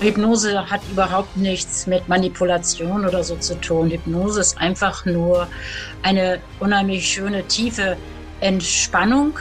Hypnose 0.00 0.70
hat 0.70 0.80
überhaupt 0.90 1.36
nichts 1.36 1.86
mit 1.86 2.08
Manipulation 2.08 3.06
oder 3.06 3.22
so 3.22 3.36
zu 3.36 3.54
tun. 3.60 3.90
Hypnose 3.90 4.40
ist 4.40 4.58
einfach 4.58 5.04
nur 5.04 5.46
eine 6.02 6.40
unheimlich 6.58 7.06
schöne, 7.06 7.44
tiefe 7.44 7.98
Entspannung. 8.40 9.38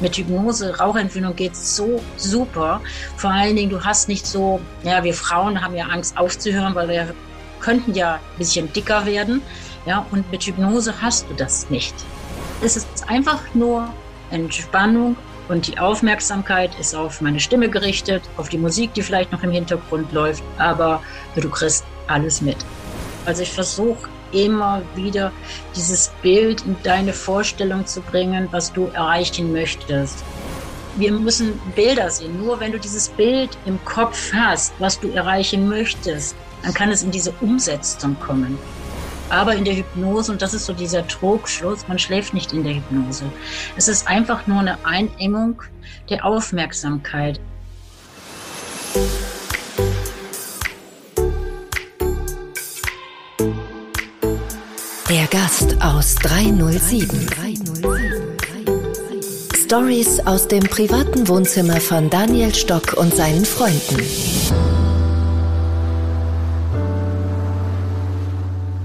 Mit 0.00 0.16
Hypnose, 0.16 0.78
Rauchentwöhnung 0.78 1.36
geht 1.36 1.54
so 1.54 2.00
super. 2.16 2.80
Vor 3.16 3.30
allen 3.30 3.56
Dingen, 3.56 3.70
du 3.70 3.84
hast 3.84 4.08
nicht 4.08 4.26
so, 4.26 4.58
ja, 4.82 5.04
wir 5.04 5.14
Frauen 5.14 5.62
haben 5.62 5.76
ja 5.76 5.86
Angst 5.86 6.16
aufzuhören, 6.16 6.74
weil 6.74 6.88
wir 6.88 7.14
könnten 7.60 7.94
ja 7.94 8.14
ein 8.14 8.38
bisschen 8.38 8.72
dicker 8.72 9.04
werden. 9.04 9.42
Ja, 9.86 10.06
und 10.10 10.30
mit 10.32 10.44
Hypnose 10.44 10.94
hast 11.02 11.28
du 11.28 11.34
das 11.34 11.68
nicht. 11.68 11.94
Es 12.62 12.76
ist 12.76 13.08
einfach 13.08 13.42
nur 13.52 13.92
Entspannung 14.30 15.16
und 15.48 15.66
die 15.66 15.78
Aufmerksamkeit 15.78 16.78
ist 16.78 16.94
auf 16.94 17.20
meine 17.20 17.40
Stimme 17.40 17.68
gerichtet, 17.68 18.22
auf 18.36 18.48
die 18.48 18.58
Musik, 18.58 18.94
die 18.94 19.02
vielleicht 19.02 19.32
noch 19.32 19.42
im 19.42 19.50
Hintergrund 19.50 20.12
läuft, 20.12 20.42
aber 20.58 21.02
du 21.34 21.48
kriegst 21.50 21.84
alles 22.06 22.40
mit. 22.40 22.56
Also 23.26 23.42
ich 23.42 23.52
versuche 23.52 24.08
immer 24.32 24.82
wieder 24.94 25.32
dieses 25.76 26.12
Bild 26.22 26.64
in 26.66 26.76
deine 26.82 27.12
Vorstellung 27.12 27.86
zu 27.86 28.00
bringen, 28.00 28.48
was 28.50 28.72
du 28.72 28.86
erreichen 28.92 29.52
möchtest. 29.52 30.24
Wir 30.96 31.12
müssen 31.12 31.60
Bilder 31.74 32.10
sehen. 32.10 32.38
Nur 32.38 32.60
wenn 32.60 32.72
du 32.72 32.78
dieses 32.78 33.08
Bild 33.08 33.56
im 33.64 33.84
Kopf 33.84 34.32
hast, 34.32 34.72
was 34.78 34.98
du 34.98 35.10
erreichen 35.10 35.68
möchtest, 35.68 36.36
dann 36.62 36.74
kann 36.74 36.90
es 36.90 37.02
in 37.02 37.10
diese 37.10 37.32
Umsetzung 37.40 38.16
kommen. 38.20 38.58
Aber 39.30 39.54
in 39.54 39.64
der 39.64 39.76
Hypnose, 39.76 40.32
und 40.32 40.42
das 40.42 40.54
ist 40.54 40.66
so 40.66 40.72
dieser 40.72 41.06
Trugschluss, 41.06 41.88
man 41.88 41.98
schläft 41.98 42.34
nicht 42.34 42.52
in 42.52 42.64
der 42.64 42.74
Hypnose. 42.74 43.24
Es 43.76 43.88
ist 43.88 44.06
einfach 44.06 44.46
nur 44.46 44.60
eine 44.60 44.78
Einengung 44.84 45.62
der 46.10 46.24
Aufmerksamkeit. 46.24 47.40
Der 55.08 55.26
Gast 55.26 55.76
aus 55.80 56.14
307. 56.16 57.28
Stories 59.64 60.20
aus 60.20 60.46
dem 60.46 60.62
privaten 60.62 61.26
Wohnzimmer 61.26 61.80
von 61.80 62.10
Daniel 62.10 62.54
Stock 62.54 62.92
und 62.94 63.14
seinen 63.14 63.44
Freunden. 63.44 64.93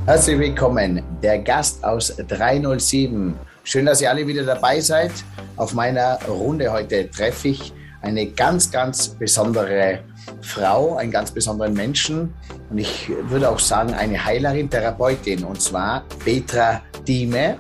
Herzlich 0.09 0.39
willkommen, 0.39 1.03
der 1.21 1.37
Gast 1.37 1.83
aus 1.83 2.17
307. 2.17 3.35
Schön, 3.63 3.85
dass 3.85 4.01
ihr 4.01 4.09
alle 4.09 4.25
wieder 4.25 4.43
dabei 4.43 4.79
seid. 4.79 5.11
Auf 5.55 5.75
meiner 5.75 6.17
Runde 6.23 6.71
heute 6.71 7.11
treffe 7.11 7.49
ich 7.49 7.71
eine 8.01 8.25
ganz, 8.25 8.71
ganz 8.71 9.09
besondere 9.09 9.99
Frau, 10.41 10.95
einen 10.95 11.11
ganz 11.11 11.29
besonderen 11.29 11.73
Menschen 11.73 12.33
und 12.71 12.79
ich 12.79 13.11
würde 13.29 13.47
auch 13.51 13.59
sagen 13.59 13.93
eine 13.93 14.25
Heilerin, 14.25 14.67
Therapeutin 14.67 15.43
und 15.43 15.61
zwar 15.61 16.03
Petra 16.25 16.81
Dieme. 17.07 17.55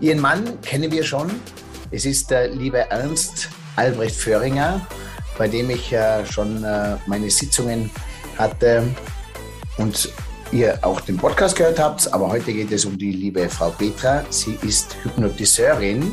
Ihren 0.00 0.20
Mann 0.20 0.58
kennen 0.62 0.90
wir 0.90 1.04
schon. 1.04 1.30
Es 1.90 2.06
ist 2.06 2.30
der 2.30 2.48
liebe 2.48 2.78
Ernst 2.78 3.50
Albrecht 3.76 4.16
Föhringer, 4.16 4.80
bei 5.36 5.48
dem 5.48 5.68
ich 5.68 5.92
äh, 5.92 6.24
schon 6.24 6.64
äh, 6.64 6.96
meine 7.06 7.28
Sitzungen 7.28 7.90
hatte 8.38 8.84
und 9.76 10.08
ihr 10.54 10.78
auch 10.82 11.00
den 11.00 11.16
Podcast 11.16 11.56
gehört 11.56 11.80
habt, 11.80 12.12
aber 12.12 12.28
heute 12.28 12.52
geht 12.52 12.70
es 12.70 12.84
um 12.84 12.96
die 12.96 13.10
liebe 13.10 13.48
Frau 13.48 13.70
Petra. 13.70 14.24
Sie 14.30 14.56
ist 14.62 14.96
Hypnotiseurin. 15.02 16.12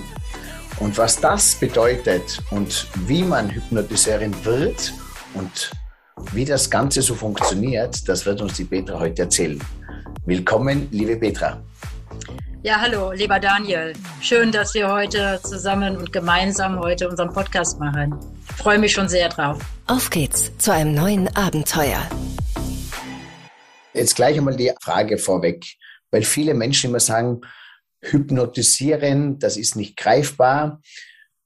Und 0.79 0.97
was 0.97 1.19
das 1.19 1.55
bedeutet 1.55 2.41
und 2.49 2.87
wie 3.05 3.21
man 3.21 3.51
Hypnotiseurin 3.51 4.33
wird 4.43 4.93
und 5.35 5.71
wie 6.33 6.43
das 6.43 6.69
Ganze 6.69 7.03
so 7.03 7.13
funktioniert, 7.13 8.07
das 8.09 8.25
wird 8.25 8.41
uns 8.41 8.55
die 8.55 8.63
Petra 8.63 8.99
heute 8.99 9.23
erzählen. 9.23 9.61
Willkommen, 10.25 10.87
liebe 10.89 11.15
Petra. 11.17 11.61
Ja, 12.63 12.79
hallo, 12.81 13.11
lieber 13.11 13.39
Daniel. 13.39 13.93
Schön, 14.21 14.51
dass 14.51 14.73
wir 14.73 14.91
heute 14.91 15.39
zusammen 15.43 15.97
und 15.97 16.11
gemeinsam 16.11 16.79
heute 16.79 17.07
unseren 17.07 17.31
Podcast 17.31 17.79
machen. 17.79 18.15
Ich 18.49 18.55
freue 18.55 18.79
mich 18.79 18.91
schon 18.91 19.07
sehr 19.07 19.29
drauf. 19.29 19.59
Auf 19.85 20.09
geht's 20.09 20.51
zu 20.57 20.73
einem 20.73 20.95
neuen 20.95 21.35
Abenteuer. 21.35 22.01
Jetzt 23.93 24.15
gleich 24.15 24.37
einmal 24.37 24.55
die 24.55 24.71
Frage 24.81 25.17
vorweg, 25.17 25.65
weil 26.11 26.23
viele 26.23 26.53
Menschen 26.53 26.89
immer 26.89 26.99
sagen, 26.99 27.41
hypnotisieren, 28.01 29.37
das 29.39 29.57
ist 29.57 29.75
nicht 29.75 29.97
greifbar. 29.97 30.81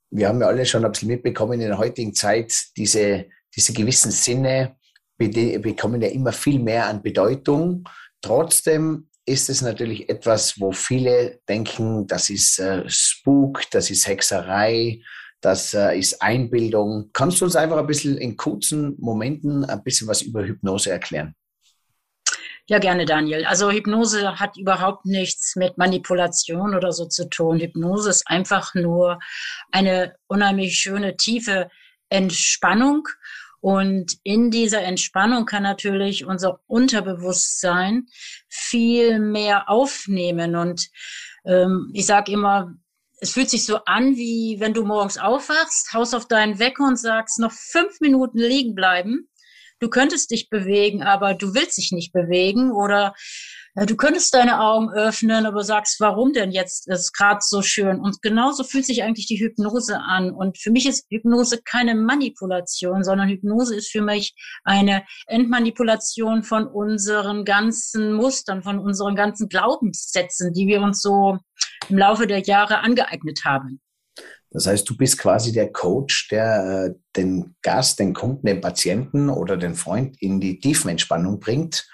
Wir 0.10 0.30
haben 0.30 0.42
ja 0.42 0.48
alle 0.48 0.66
schon 0.66 0.86
ein 0.86 0.92
bisschen 0.92 1.10
mitbekommen 1.10 1.60
in 1.60 1.68
der 1.68 1.78
heutigen 1.78 2.14
Zeit, 2.14 2.54
diese, 2.78 3.26
diese 3.56 3.74
gewissen 3.74 4.12
Sinne 4.12 4.76
bekommen 5.18 6.02
ja 6.02 6.10
immer 6.10 6.32
viel 6.32 6.60
mehr 6.60 6.88
an 6.88 7.02
Bedeutung. 7.02 7.88
Trotzdem 8.22 9.10
ist 9.26 9.50
es 9.50 9.62
natürlich 9.62 10.10
etwas, 10.10 10.60
wo 10.60 10.72
viele 10.72 11.40
denken, 11.50 12.06
das 12.06 12.30
ist 12.30 12.60
äh, 12.60 12.84
Spuk, 12.88 13.64
das 13.72 13.90
ist 13.90 14.08
Hexerei, 14.08 15.02
das 15.42 15.74
äh, 15.74 15.98
ist 15.98 16.22
Einbildung. 16.22 17.10
Kannst 17.12 17.42
du 17.42 17.46
uns 17.46 17.56
einfach 17.56 17.78
ein 17.78 17.88
bisschen 17.88 18.18
in 18.18 18.38
kurzen 18.38 18.96
Momenten 19.00 19.66
ein 19.66 19.84
bisschen 19.84 20.08
was 20.08 20.22
über 20.22 20.46
Hypnose 20.46 20.92
erklären? 20.92 21.34
Ja, 22.68 22.80
gerne, 22.80 23.06
Daniel. 23.06 23.46
Also 23.46 23.70
Hypnose 23.70 24.40
hat 24.40 24.58
überhaupt 24.58 25.06
nichts 25.06 25.56
mit 25.56 25.78
Manipulation 25.78 26.74
oder 26.74 26.92
so 26.92 27.06
zu 27.06 27.30
tun. 27.30 27.60
Hypnose 27.60 28.10
ist 28.10 28.28
einfach 28.28 28.74
nur 28.74 29.20
eine 29.72 30.16
unheimlich 30.26 30.76
schöne, 30.76 31.16
tiefe 31.16 31.70
Entspannung. 32.10 33.08
Und 33.62 34.18
in 34.24 34.50
dieser 34.50 34.82
Entspannung 34.82 35.46
kann 35.46 35.62
natürlich 35.62 36.26
unser 36.26 36.60
Unterbewusstsein 36.66 38.08
viel 38.48 39.20
mehr 39.20 39.70
aufnehmen. 39.70 40.56
Und 40.56 40.90
ähm, 41.46 41.92
ich 41.94 42.08
sage 42.08 42.32
immer, 42.32 42.74
es 43.20 43.32
fühlt 43.32 43.52
sich 43.52 43.64
so 43.64 43.78
an, 43.86 44.16
wie 44.16 44.60
wenn 44.60 44.74
du 44.74 44.86
morgens 44.86 45.20
aufwachst, 45.20 45.94
haust 45.94 46.16
auf 46.16 46.28
deinen 46.28 46.58
Wecker 46.58 46.88
und 46.88 47.00
sagst, 47.00 47.38
noch 47.38 47.52
fünf 47.52 48.00
Minuten 48.02 48.40
liegen 48.40 48.74
bleiben 48.74 49.30
du 49.80 49.90
könntest 49.90 50.32
dich 50.32 50.50
bewegen, 50.50 51.04
aber 51.04 51.34
du 51.34 51.54
willst 51.54 51.78
dich 51.78 51.92
nicht 51.92 52.14
bewegen 52.14 52.72
oder 52.72 53.14
äh, 53.76 53.86
du 53.86 53.96
könntest 53.96 54.34
deine 54.34 54.62
Augen 54.62 54.90
öffnen, 54.92 55.46
aber 55.46 55.64
sagst, 55.64 56.00
warum 56.00 56.34
denn 56.34 56.52
jetzt? 56.52 56.88
Ist 56.88 57.14
gerade 57.14 57.40
so 57.42 57.62
schön. 57.62 58.00
Und 58.00 58.22
genauso 58.22 58.64
fühlt 58.64 58.86
sich 58.86 59.04
eigentlich 59.04 59.28
die 59.28 59.40
Hypnose 59.40 60.00
an. 60.00 60.32
Und 60.32 60.58
für 60.58 60.72
mich 60.72 60.88
ist 60.88 61.06
Hypnose 61.10 61.62
keine 61.64 61.96
Manipulation, 61.96 63.04
sondern 63.04 63.30
Hypnose 63.30 63.76
ist 63.76 63.92
für 63.92 64.02
mich 64.02 64.34
eine 64.64 65.04
Entmanipulation 65.28 66.44
von 66.44 66.68
unseren 66.68 67.46
ganzen 67.46 68.14
Mustern, 68.14 68.64
von 68.64 68.80
unseren 68.80 69.16
ganzen 69.16 69.50
Glaubenssätzen, 69.50 70.54
die 70.54 70.68
wir 70.68 70.82
uns 70.82 71.02
so 71.02 71.38
im 71.90 71.98
Laufe 71.98 72.28
der 72.28 72.40
Jahre 72.40 72.80
angeeignet 72.80 73.42
haben. 73.46 73.82
Das 74.52 74.68
heißt, 74.68 74.90
du 74.90 74.96
bist 74.96 75.18
quasi 75.18 75.52
der 75.52 75.72
Coach, 75.72 76.30
der 76.30 76.88
äh, 76.88 77.00
den 77.16 77.56
Gast, 77.62 78.00
den 78.00 78.14
Kunden, 78.14 78.46
den 78.46 78.62
Patienten 78.62 79.30
oder 79.30 79.58
den 79.58 79.76
Freund 79.76 80.22
in 80.22 80.40
die 80.40 80.60
Tiefenentspannung 80.60 81.40
bringt. 81.40 81.88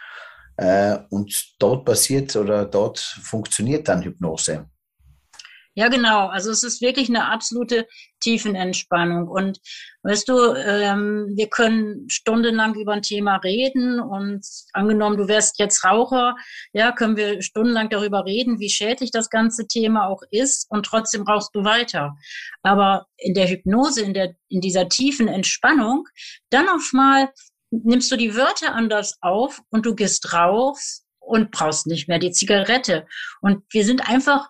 Äh, 0.57 0.99
und 1.09 1.55
dort 1.59 1.85
passiert 1.85 2.35
oder 2.35 2.65
dort 2.65 2.99
funktioniert 2.99 3.87
dann 3.87 4.03
Hypnose. 4.03 4.67
Ja, 5.73 5.87
genau. 5.87 6.27
Also 6.27 6.51
es 6.51 6.63
ist 6.63 6.81
wirklich 6.81 7.07
eine 7.07 7.31
absolute 7.31 7.87
Tiefenentspannung. 8.19 9.29
Und 9.29 9.59
weißt 10.03 10.27
du, 10.27 10.53
ähm, 10.55 11.31
wir 11.35 11.47
können 11.47 12.09
stundenlang 12.09 12.75
über 12.75 12.91
ein 12.91 13.01
Thema 13.01 13.37
reden 13.37 14.01
und 14.01 14.45
angenommen, 14.73 15.15
du 15.15 15.29
wärst 15.29 15.59
jetzt 15.59 15.85
Raucher, 15.85 16.35
ja, 16.73 16.91
können 16.91 17.15
wir 17.15 17.41
stundenlang 17.41 17.89
darüber 17.89 18.25
reden, 18.25 18.59
wie 18.59 18.69
schädlich 18.69 19.11
das 19.11 19.29
ganze 19.29 19.65
Thema 19.65 20.07
auch 20.07 20.23
ist 20.29 20.69
und 20.69 20.85
trotzdem 20.85 21.23
rauchst 21.23 21.55
du 21.55 21.63
weiter. 21.63 22.17
Aber 22.63 23.07
in 23.17 23.33
der 23.33 23.47
Hypnose, 23.47 24.01
in 24.01 24.13
der, 24.13 24.35
in 24.49 24.59
dieser 24.59 24.89
tiefen 24.89 25.29
Entspannung, 25.29 26.05
dann 26.49 26.67
auf 26.67 26.91
mal 26.91 27.29
nimmst 27.71 28.11
du 28.11 28.17
die 28.17 28.35
Wörter 28.35 28.75
anders 28.75 29.17
auf 29.21 29.61
und 29.69 29.85
du 29.85 29.95
gehst 29.95 30.33
raus 30.33 31.05
und 31.19 31.51
brauchst 31.51 31.87
nicht 31.87 32.09
mehr 32.09 32.19
die 32.19 32.31
Zigarette. 32.31 33.05
Und 33.39 33.63
wir 33.71 33.85
sind 33.85 34.09
einfach 34.09 34.49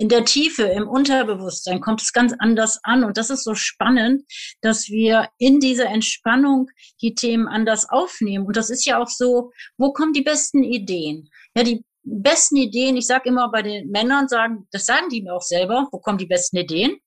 in 0.00 0.08
der 0.08 0.24
Tiefe, 0.24 0.62
im 0.62 0.88
Unterbewusstsein 0.88 1.82
kommt 1.82 2.00
es 2.00 2.14
ganz 2.14 2.34
anders 2.38 2.80
an. 2.84 3.04
Und 3.04 3.18
das 3.18 3.28
ist 3.28 3.44
so 3.44 3.54
spannend, 3.54 4.24
dass 4.62 4.88
wir 4.88 5.28
in 5.36 5.60
dieser 5.60 5.88
Entspannung 5.88 6.70
die 7.02 7.14
Themen 7.14 7.46
anders 7.46 7.86
aufnehmen. 7.86 8.46
Und 8.46 8.56
das 8.56 8.70
ist 8.70 8.86
ja 8.86 8.98
auch 8.98 9.08
so, 9.08 9.52
wo 9.76 9.92
kommen 9.92 10.14
die 10.14 10.22
besten 10.22 10.64
Ideen? 10.64 11.28
Ja, 11.54 11.64
die 11.64 11.84
besten 12.02 12.56
Ideen, 12.56 12.96
ich 12.96 13.06
sage 13.06 13.28
immer 13.28 13.50
bei 13.50 13.60
den 13.60 13.90
Männern, 13.90 14.26
sagen, 14.26 14.66
das 14.72 14.86
sagen 14.86 15.10
die 15.10 15.20
mir 15.20 15.34
auch 15.34 15.42
selber, 15.42 15.86
wo 15.92 15.98
kommen 15.98 16.16
die 16.16 16.24
besten 16.24 16.56
Ideen? 16.56 16.98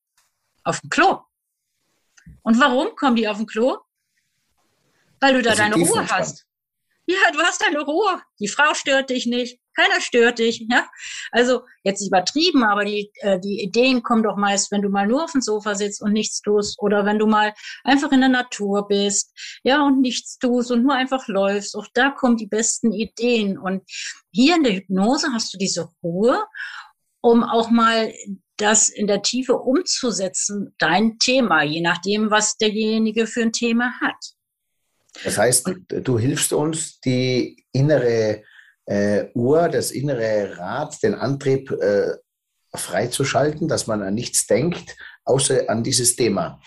Auf 0.64 0.80
dem 0.82 0.92
Klo. 0.92 1.22
Und 2.44 2.60
warum 2.60 2.96
kommen 2.96 3.16
die 3.16 3.28
auf 3.28 3.38
dem 3.38 3.48
Klo? 3.48 3.80
Weil 5.20 5.34
du 5.34 5.42
da 5.42 5.56
deine 5.56 5.74
Ruhe 5.74 6.08
hast. 6.12 6.46
Ja, 7.08 7.32
du 7.34 7.40
hast 7.40 7.60
deine 7.64 7.82
Ruhe. 7.82 8.22
Die 8.40 8.48
Frau 8.48 8.76
stört 8.76 9.10
dich 9.10 9.26
nicht, 9.26 9.60
keiner 9.76 10.02
stört 10.02 10.40
dich. 10.40 10.66
Ja? 10.70 10.88
Also 11.32 11.62
jetzt 11.84 12.06
übertrieben, 12.06 12.64
aber 12.64 12.86
die, 12.86 13.12
äh, 13.22 13.40
die 13.40 13.62
Ideen 13.62 14.04
kommen 14.04 14.24
doch 14.24 14.38
meist, 14.38 14.72
wenn 14.72 14.82
du 14.82 14.90
mal 14.90 15.08
nur 15.08 15.24
auf 15.24 15.32
dem 15.32 15.42
Sofa 15.42 15.76
sitzt 15.76 16.02
und 16.02 16.14
nichts 16.14 16.42
tust 16.42 16.80
oder 16.80 17.06
wenn 17.06 17.20
du 17.20 17.28
mal 17.28 17.54
einfach 17.84 18.12
in 18.12 18.22
der 18.22 18.30
Natur 18.30 18.88
bist, 18.88 19.32
ja, 19.64 19.86
und 19.86 20.02
nichts 20.02 20.38
tust 20.38 20.72
und 20.72 20.84
nur 20.84 20.94
einfach 20.94 21.28
läufst. 21.28 21.76
Auch 21.76 21.88
da 21.94 22.10
kommen 22.10 22.38
die 22.38 22.48
besten 22.48 22.92
Ideen. 22.92 23.58
Und 23.58 23.84
hier 24.32 24.56
in 24.56 24.64
der 24.64 24.76
Hypnose 24.76 25.28
hast 25.34 25.54
du 25.54 25.58
diese 25.58 25.90
Ruhe, 26.02 26.44
um 27.22 27.44
auch 27.44 27.70
mal 27.70 28.14
das 28.58 28.90
in 28.90 29.08
der 29.08 29.22
Tiefe 29.22 29.58
umzusetzen, 29.58 30.76
dein 30.78 31.18
Thema, 31.20 31.64
je 31.64 31.82
nachdem, 31.82 32.30
was 32.30 32.58
derjenige 32.58 33.28
für 33.28 33.42
ein 33.42 33.52
Thema 33.52 33.94
hat. 34.00 34.16
Das 35.24 35.38
heißt, 35.38 35.70
du 35.90 36.20
hilfst 36.20 36.54
uns, 36.54 37.00
die 37.02 37.66
innere 37.72 38.44
äh, 38.86 39.26
Uhr, 39.34 39.70
das 39.70 39.92
innere 39.92 40.58
Rad, 40.58 41.02
den 41.04 41.16
Antrieb 41.16 41.72
äh, 41.72 42.16
freizuschalten, 42.76 43.68
dass 43.68 43.88
man 43.88 44.02
an 44.02 44.14
nichts 44.14 44.48
denkt, 44.48 44.96
außer 45.26 45.70
an 45.70 45.84
dieses 45.84 46.16
Thema. 46.16 46.60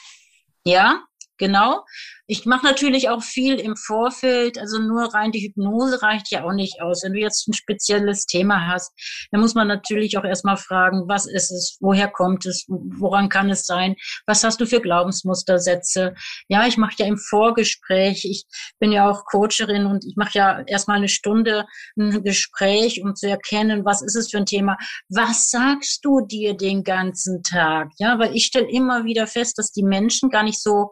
Ja, 0.65 1.05
genau. 1.37 1.85
Ich 2.29 2.45
mache 2.45 2.67
natürlich 2.67 3.09
auch 3.09 3.23
viel 3.23 3.61
im 3.61 3.77
Vorfeld, 3.77 4.59
also 4.59 4.79
nur 4.79 5.15
rein 5.15 5.31
die 5.31 5.47
Hypnose 5.47 6.03
reicht 6.03 6.31
ja 6.33 6.45
auch 6.45 6.53
nicht 6.53 6.83
aus. 6.83 7.05
Wenn 7.05 7.13
du 7.13 7.21
jetzt 7.21 7.47
ein 7.47 7.53
spezielles 7.53 8.27
Thema 8.27 8.67
hast, 8.67 8.93
dann 9.31 9.41
muss 9.41 9.55
man 9.55 9.69
natürlich 9.69 10.19
auch 10.19 10.25
erstmal 10.25 10.57
fragen, 10.57 11.05
was 11.07 11.27
ist 11.27 11.53
es, 11.53 11.79
woher 11.81 12.09
kommt 12.09 12.45
es, 12.47 12.67
woran 12.69 13.29
kann 13.29 13.49
es 13.51 13.65
sein, 13.65 13.95
was 14.27 14.43
hast 14.43 14.61
du 14.61 14.67
für 14.67 14.81
Glaubensmustersätze. 14.81 16.15
Ja, 16.49 16.67
ich 16.67 16.77
mache 16.77 16.97
ja 16.99 17.07
im 17.07 17.17
Vorgespräch, 17.17 18.25
ich 18.25 18.45
bin 18.81 18.91
ja 18.91 19.09
auch 19.09 19.25
Coacherin 19.27 19.87
und 19.87 20.05
ich 20.05 20.17
mache 20.17 20.33
ja 20.35 20.63
erstmal 20.67 20.97
eine 20.97 21.09
Stunde 21.09 21.65
ein 21.97 22.25
Gespräch, 22.25 23.03
um 23.03 23.15
zu 23.15 23.29
erkennen, 23.29 23.85
was 23.85 24.03
ist 24.03 24.17
es 24.17 24.31
für 24.31 24.39
ein 24.39 24.47
Thema, 24.47 24.77
was 25.09 25.49
sagst 25.51 26.05
du 26.05 26.21
dir 26.27 26.57
den 26.57 26.83
ganzen 26.83 27.45
Tag. 27.45 27.91
Ja, 27.99 28.19
weil 28.19 28.35
ich 28.35 28.47
stelle 28.47 28.69
immer 28.69 29.05
wieder 29.05 29.29
fest, 29.29 29.59
dass 29.59 29.71
die 29.71 29.85
Menschen 29.85 30.31
gar 30.31 30.43
nicht 30.43 30.61
so, 30.61 30.91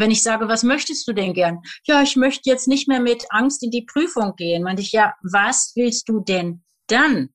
wenn 0.00 0.10
ich 0.10 0.22
sage, 0.22 0.48
was 0.48 0.62
möchtest 0.62 1.06
du 1.08 1.12
denn 1.12 1.32
gern? 1.34 1.60
Ja, 1.84 2.02
ich 2.02 2.16
möchte 2.16 2.50
jetzt 2.50 2.68
nicht 2.68 2.88
mehr 2.88 3.00
mit 3.00 3.26
Angst 3.30 3.62
in 3.62 3.70
die 3.70 3.82
Prüfung 3.82 4.34
gehen. 4.36 4.62
Meinte 4.62 4.82
ich, 4.82 4.92
ja, 4.92 5.14
was 5.22 5.72
willst 5.76 6.08
du 6.08 6.20
denn 6.20 6.62
dann? 6.88 7.30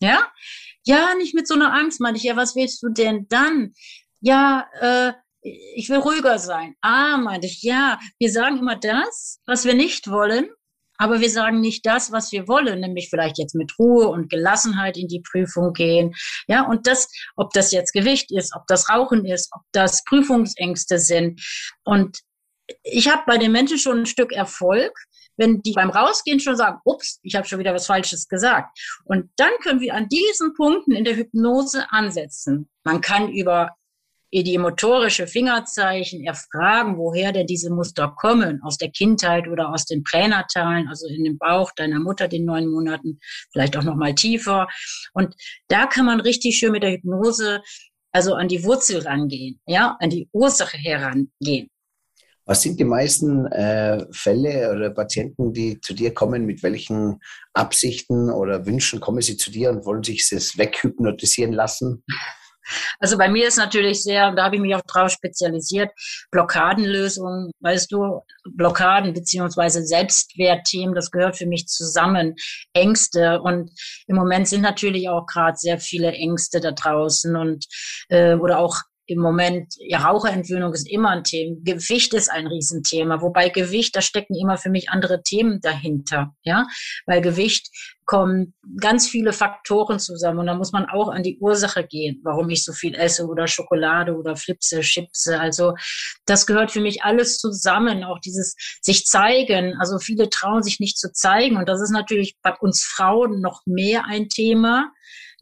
Ja? 0.00 0.30
Ja, 0.84 1.14
nicht 1.16 1.34
mit 1.34 1.48
so 1.48 1.54
einer 1.54 1.72
Angst, 1.72 2.00
meinte 2.00 2.18
ich, 2.18 2.24
ja, 2.24 2.36
was 2.36 2.54
willst 2.54 2.82
du 2.82 2.88
denn 2.88 3.26
dann? 3.28 3.74
Ja, 4.20 4.66
äh, 4.80 5.12
ich 5.42 5.88
will 5.90 5.98
ruhiger 5.98 6.38
sein. 6.38 6.74
Ah, 6.80 7.16
meinte 7.18 7.46
ich, 7.46 7.62
ja, 7.62 7.98
wir 8.18 8.30
sagen 8.30 8.58
immer 8.58 8.76
das, 8.76 9.40
was 9.46 9.64
wir 9.64 9.74
nicht 9.74 10.10
wollen, 10.10 10.48
aber 10.96 11.20
wir 11.20 11.30
sagen 11.30 11.60
nicht 11.60 11.84
das, 11.86 12.12
was 12.12 12.32
wir 12.32 12.48
wollen, 12.48 12.80
nämlich 12.80 13.10
vielleicht 13.10 13.38
jetzt 13.38 13.54
mit 13.54 13.78
Ruhe 13.78 14.08
und 14.08 14.30
Gelassenheit 14.30 14.96
in 14.96 15.08
die 15.08 15.20
Prüfung 15.20 15.72
gehen. 15.72 16.14
Ja, 16.46 16.66
und 16.66 16.86
das, 16.86 17.08
ob 17.36 17.52
das 17.52 17.72
jetzt 17.72 17.92
Gewicht 17.92 18.30
ist, 18.30 18.54
ob 18.54 18.66
das 18.66 18.88
Rauchen 18.88 19.24
ist, 19.24 19.50
ob 19.52 19.62
das 19.72 20.04
Prüfungsängste 20.04 20.98
sind. 20.98 21.40
Und 21.84 22.20
ich 22.82 23.10
habe 23.10 23.22
bei 23.26 23.38
den 23.38 23.52
Menschen 23.52 23.78
schon 23.78 24.00
ein 24.00 24.06
Stück 24.06 24.32
Erfolg, 24.32 24.92
wenn 25.36 25.62
die 25.62 25.72
beim 25.72 25.90
Rausgehen 25.90 26.40
schon 26.40 26.56
sagen, 26.56 26.78
ups, 26.84 27.18
ich 27.22 27.34
habe 27.34 27.46
schon 27.46 27.58
wieder 27.58 27.74
was 27.74 27.86
Falsches 27.86 28.28
gesagt. 28.28 28.78
Und 29.04 29.30
dann 29.36 29.50
können 29.62 29.80
wir 29.80 29.94
an 29.94 30.08
diesen 30.08 30.54
Punkten 30.54 30.92
in 30.92 31.04
der 31.04 31.16
Hypnose 31.16 31.86
ansetzen. 31.90 32.68
Man 32.84 33.00
kann 33.00 33.32
über 33.32 33.70
die 34.42 34.58
motorische 34.58 35.26
Fingerzeichen 35.26 36.24
erfragen, 36.24 36.98
woher 36.98 37.32
denn 37.32 37.46
diese 37.46 37.70
Muster 37.70 38.14
kommen, 38.16 38.60
aus 38.62 38.78
der 38.78 38.90
Kindheit 38.90 39.46
oder 39.46 39.68
aus 39.68 39.84
den 39.84 40.02
Pränatalen, 40.02 40.88
also 40.88 41.06
in 41.06 41.24
dem 41.24 41.38
Bauch 41.38 41.70
deiner 41.76 42.00
Mutter, 42.00 42.26
den 42.26 42.44
neun 42.44 42.66
Monaten, 42.66 43.20
vielleicht 43.52 43.76
auch 43.76 43.84
noch 43.84 43.96
mal 43.96 44.14
tiefer. 44.14 44.66
Und 45.12 45.34
da 45.68 45.86
kann 45.86 46.06
man 46.06 46.20
richtig 46.20 46.58
schön 46.58 46.72
mit 46.72 46.82
der 46.82 46.92
Hypnose 46.92 47.62
also 48.14 48.34
an 48.34 48.48
die 48.48 48.62
Wurzel 48.62 49.00
rangehen, 49.00 49.60
ja, 49.66 49.96
an 50.00 50.08
die 50.08 50.28
Ursache 50.32 50.78
herangehen. 50.78 51.68
Was 52.46 52.62
sind 52.62 52.78
die 52.78 52.84
meisten 52.84 53.46
äh, 53.46 54.04
Fälle 54.12 54.70
oder 54.70 54.90
Patienten, 54.90 55.52
die 55.52 55.80
zu 55.80 55.94
dir 55.94 56.12
kommen? 56.12 56.44
Mit 56.44 56.62
welchen 56.62 57.20
Absichten 57.54 58.30
oder 58.30 58.66
Wünschen 58.66 59.00
kommen 59.00 59.22
sie 59.22 59.36
zu 59.36 59.50
dir 59.50 59.70
und 59.70 59.84
wollen 59.86 60.02
sich 60.02 60.28
das 60.28 60.56
weghypnotisieren 60.58 61.52
lassen? 61.52 62.04
Also 62.98 63.18
bei 63.18 63.28
mir 63.28 63.48
ist 63.48 63.56
natürlich 63.56 64.02
sehr, 64.02 64.28
und 64.28 64.36
da 64.36 64.44
habe 64.44 64.56
ich 64.56 64.62
mich 64.62 64.74
auch 64.74 64.82
drauf 64.86 65.10
spezialisiert, 65.10 65.90
Blockadenlösungen, 66.30 67.50
weißt 67.60 67.90
du, 67.92 68.22
Blockaden 68.50 69.12
beziehungsweise 69.12 69.84
Selbstwertthemen, 69.84 70.94
das 70.94 71.10
gehört 71.10 71.36
für 71.36 71.46
mich 71.46 71.66
zusammen. 71.66 72.34
Ängste 72.72 73.40
und 73.40 73.70
im 74.06 74.16
Moment 74.16 74.48
sind 74.48 74.62
natürlich 74.62 75.08
auch 75.08 75.26
gerade 75.26 75.56
sehr 75.56 75.78
viele 75.78 76.12
Ängste 76.12 76.60
da 76.60 76.72
draußen 76.72 77.36
und 77.36 77.66
äh, 78.08 78.34
oder 78.34 78.58
auch 78.58 78.82
im 79.06 79.20
Moment, 79.20 79.74
ja, 79.78 79.98
Raucherentwöhnung 79.98 80.72
ist 80.72 80.88
immer 80.90 81.10
ein 81.10 81.24
Thema. 81.24 81.56
Gewicht 81.62 82.14
ist 82.14 82.30
ein 82.30 82.46
Riesenthema. 82.46 83.20
Wobei 83.20 83.50
Gewicht, 83.50 83.94
da 83.94 84.00
stecken 84.00 84.34
immer 84.34 84.56
für 84.56 84.70
mich 84.70 84.88
andere 84.88 85.22
Themen 85.22 85.60
dahinter, 85.60 86.34
ja. 86.42 86.66
Weil 87.06 87.20
Gewicht 87.20 87.68
kommen 88.06 88.54
ganz 88.80 89.08
viele 89.08 89.32
Faktoren 89.32 89.98
zusammen 89.98 90.40
und 90.40 90.46
da 90.46 90.54
muss 90.54 90.72
man 90.72 90.86
auch 90.86 91.08
an 91.08 91.22
die 91.22 91.38
Ursache 91.38 91.84
gehen, 91.86 92.20
warum 92.22 92.50
ich 92.50 92.62
so 92.62 92.72
viel 92.72 92.94
esse 92.94 93.26
oder 93.26 93.46
Schokolade 93.46 94.14
oder 94.14 94.36
Flipse, 94.36 94.80
Chipse. 94.80 95.40
Also 95.40 95.74
das 96.26 96.46
gehört 96.46 96.70
für 96.70 96.80
mich 96.80 97.02
alles 97.02 97.38
zusammen. 97.38 98.04
Auch 98.04 98.18
dieses 98.20 98.56
sich 98.82 99.06
zeigen. 99.06 99.76
Also 99.80 99.98
viele 99.98 100.28
trauen 100.28 100.62
sich 100.62 100.80
nicht 100.80 100.98
zu 100.98 101.12
zeigen 101.12 101.56
und 101.56 101.68
das 101.68 101.80
ist 101.80 101.90
natürlich 101.90 102.36
bei 102.42 102.54
uns 102.60 102.84
Frauen 102.84 103.40
noch 103.40 103.62
mehr 103.66 104.04
ein 104.06 104.28
Thema 104.28 104.90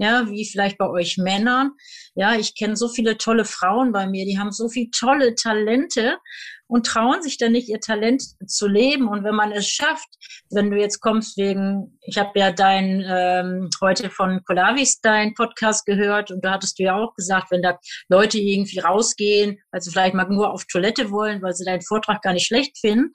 ja, 0.02 0.28
wie 0.28 0.44
vielleicht 0.44 0.78
bei 0.78 0.88
euch 0.88 1.16
Männern. 1.16 1.70
Ja, 2.14 2.34
ich 2.34 2.56
kenne 2.56 2.76
so 2.76 2.88
viele 2.88 3.18
tolle 3.18 3.44
Frauen 3.44 3.92
bei 3.92 4.06
mir, 4.08 4.24
die 4.24 4.38
haben 4.38 4.50
so 4.50 4.68
viele 4.68 4.90
tolle 4.90 5.36
Talente 5.36 6.18
und 6.66 6.86
trauen 6.86 7.22
sich 7.22 7.38
dann 7.38 7.52
nicht, 7.52 7.68
ihr 7.68 7.80
Talent 7.80 8.22
zu 8.46 8.66
leben. 8.66 9.06
Und 9.06 9.22
wenn 9.22 9.34
man 9.34 9.52
es 9.52 9.68
schafft, 9.68 10.08
wenn 10.50 10.70
du 10.70 10.76
jetzt 10.76 11.00
kommst 11.00 11.36
wegen, 11.36 11.98
ich 12.00 12.18
habe 12.18 12.36
ja 12.36 12.50
dein 12.50 13.04
ähm, 13.06 13.70
heute 13.80 14.10
von 14.10 14.42
Kolavis 14.44 15.00
dein 15.00 15.34
Podcast 15.34 15.86
gehört 15.86 16.32
und 16.32 16.44
da 16.44 16.54
hattest 16.54 16.78
du 16.78 16.82
ja 16.82 16.96
auch 16.96 17.14
gesagt, 17.14 17.52
wenn 17.52 17.62
da 17.62 17.78
Leute 18.08 18.38
irgendwie 18.38 18.80
rausgehen, 18.80 19.58
weil 19.70 19.82
sie 19.82 19.92
vielleicht 19.92 20.14
mal 20.14 20.26
nur 20.28 20.52
auf 20.52 20.64
Toilette 20.64 21.12
wollen, 21.12 21.42
weil 21.42 21.52
sie 21.52 21.64
deinen 21.64 21.82
Vortrag 21.82 22.22
gar 22.22 22.32
nicht 22.32 22.46
schlecht 22.46 22.76
finden. 22.78 23.12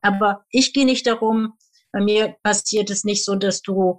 Aber 0.00 0.44
ich 0.50 0.72
gehe 0.72 0.86
nicht 0.86 1.06
darum, 1.06 1.54
bei 1.92 2.00
mir 2.00 2.36
passiert 2.44 2.90
es 2.90 3.02
nicht 3.02 3.24
so, 3.24 3.34
dass 3.34 3.62
du 3.62 3.98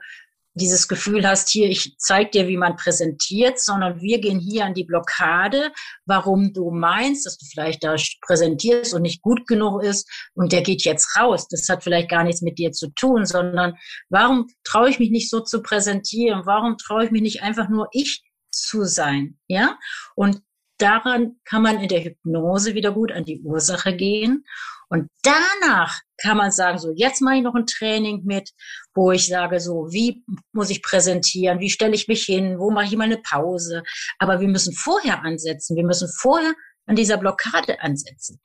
dieses 0.54 0.88
Gefühl 0.88 1.28
hast, 1.28 1.50
hier, 1.50 1.70
ich 1.70 1.96
zeig 1.98 2.32
dir, 2.32 2.48
wie 2.48 2.58
man 2.58 2.76
präsentiert, 2.76 3.60
sondern 3.60 4.02
wir 4.02 4.20
gehen 4.20 4.40
hier 4.40 4.66
an 4.66 4.74
die 4.74 4.84
Blockade, 4.84 5.72
warum 6.06 6.54
du 6.54 6.72
meinst, 6.72 7.26
dass 7.26 7.38
du 7.38 7.46
vielleicht 7.46 7.84
da 7.84 7.96
präsentierst 8.22 8.94
und 8.94 9.04
nicht 9.04 9.22
gut 9.22 9.48
genug 9.48 9.82
ist 9.84 10.10
und 10.34 10.52
der 10.52 10.62
geht 10.62 10.84
jetzt 10.84 11.18
raus. 11.18 11.48
Das 11.48 11.70
hat 11.70 11.84
vielleicht 11.84 12.10
gar 12.10 12.24
nichts 12.24 12.42
mit 12.42 12.58
dir 12.58 12.72
zu 12.72 12.90
tun, 12.94 13.26
sondern 13.26 13.76
warum 14.10 14.48
traue 14.64 14.90
ich 14.90 15.00
mich 15.00 15.12
nicht 15.12 15.30
so 15.30 15.40
zu 15.40 15.62
präsentieren? 15.62 16.42
Warum 16.46 16.78
traue 16.78 17.06
ich 17.06 17.12
mich 17.12 17.22
nicht 17.22 17.44
einfach 17.44 17.70
nur 17.70 17.88
ich 17.92 18.24
zu 18.52 18.84
sein? 18.84 19.40
Ja? 19.48 19.78
Und 20.16 20.42
daran 20.78 21.38
kann 21.46 21.62
man 21.62 21.80
in 21.80 21.88
der 21.88 22.04
Hypnose 22.04 22.76
wieder 22.76 22.92
gut 22.92 23.12
an 23.12 23.24
die 23.24 23.42
Ursache 23.42 23.96
gehen 23.96 24.44
und 24.90 25.10
danach 25.22 26.02
kann 26.22 26.38
man 26.38 26.52
sagen, 26.52 26.78
so 26.78 26.92
jetzt 26.96 27.22
mache 27.22 27.36
ich 27.36 27.42
noch 27.42 27.56
ein 27.56 27.66
Training 27.66 28.24
mit, 28.24 28.52
wo 28.94 29.12
ich 29.12 29.28
sage, 29.28 29.60
so 29.60 29.88
wie 29.92 30.24
muss 30.54 30.70
ich 30.70 30.82
präsentieren, 30.82 31.60
wie 31.60 31.70
stelle 31.70 31.96
ich 31.96 32.08
mich 32.08 32.24
hin, 32.24 32.60
wo 32.60 32.72
mache 32.72 32.86
ich 32.86 32.96
mal 32.96 33.06
eine 33.06 33.18
Pause. 33.18 33.84
Aber 34.20 34.40
wir 34.40 34.48
müssen 34.48 34.74
vorher 34.74 35.24
ansetzen, 35.24 35.76
wir 35.76 35.86
müssen 35.86 36.10
vorher 36.20 36.54
an 36.86 36.96
dieser 36.96 37.18
Blockade 37.18 37.82
ansetzen. 37.82 38.40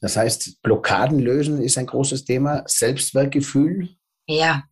Das 0.00 0.16
heißt, 0.16 0.62
Blockaden 0.62 1.18
lösen 1.18 1.62
ist 1.62 1.78
ein 1.78 1.86
großes 1.86 2.24
Thema, 2.24 2.64
Selbstwertgefühl. 2.66 3.90
Ja, 4.26 4.64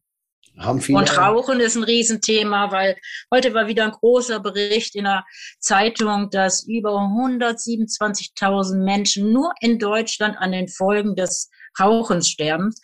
haben 0.61 0.81
viele 0.81 0.99
und 0.99 1.17
Rauchen 1.17 1.61
ist 1.61 1.77
ein 1.77 1.85
Riesenthema, 1.85 2.71
weil 2.71 2.97
heute 3.33 3.55
war 3.55 3.67
wieder 3.67 3.85
ein 3.85 3.93
großer 3.93 4.41
Bericht 4.41 4.95
in 4.95 5.05
der 5.05 5.25
Zeitung, 5.59 6.29
dass 6.31 6.67
über 6.67 6.91
127.000 6.91 8.85
Menschen 8.85 9.33
nur 9.33 9.53
in 9.61 9.79
Deutschland 9.79 10.37
an 10.39 10.53
den 10.53 10.69
Folgen 10.69 11.15
des 11.17 11.51
Rauchens 11.79 12.29
sterben. 12.29 12.75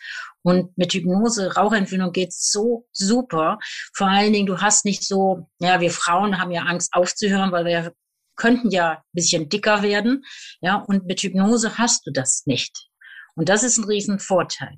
Und 0.43 0.77
mit 0.77 0.93
Hypnose, 0.93 1.55
Rauchentwöhnung 1.55 2.11
geht's 2.13 2.51
so 2.51 2.87
super. 2.93 3.59
Vor 3.93 4.07
allen 4.07 4.31
Dingen, 4.31 4.45
du 4.45 4.59
hast 4.59 4.85
nicht 4.85 5.05
so, 5.05 5.49
ja, 5.59 5.81
wir 5.81 5.91
Frauen 5.91 6.39
haben 6.39 6.51
ja 6.51 6.61
Angst 6.63 6.93
aufzuhören, 6.93 7.51
weil 7.51 7.65
wir 7.65 7.93
könnten 8.37 8.69
ja 8.69 8.91
ein 8.91 9.03
bisschen 9.11 9.49
dicker 9.49 9.81
werden. 9.83 10.23
Ja, 10.61 10.75
und 10.75 11.05
mit 11.05 11.21
Hypnose 11.21 11.77
hast 11.77 12.05
du 12.07 12.11
das 12.11 12.43
nicht. 12.45 12.87
Und 13.35 13.49
das 13.49 13.63
ist 13.63 13.77
ein 13.77 13.83
Riesenvorteil. 13.83 14.77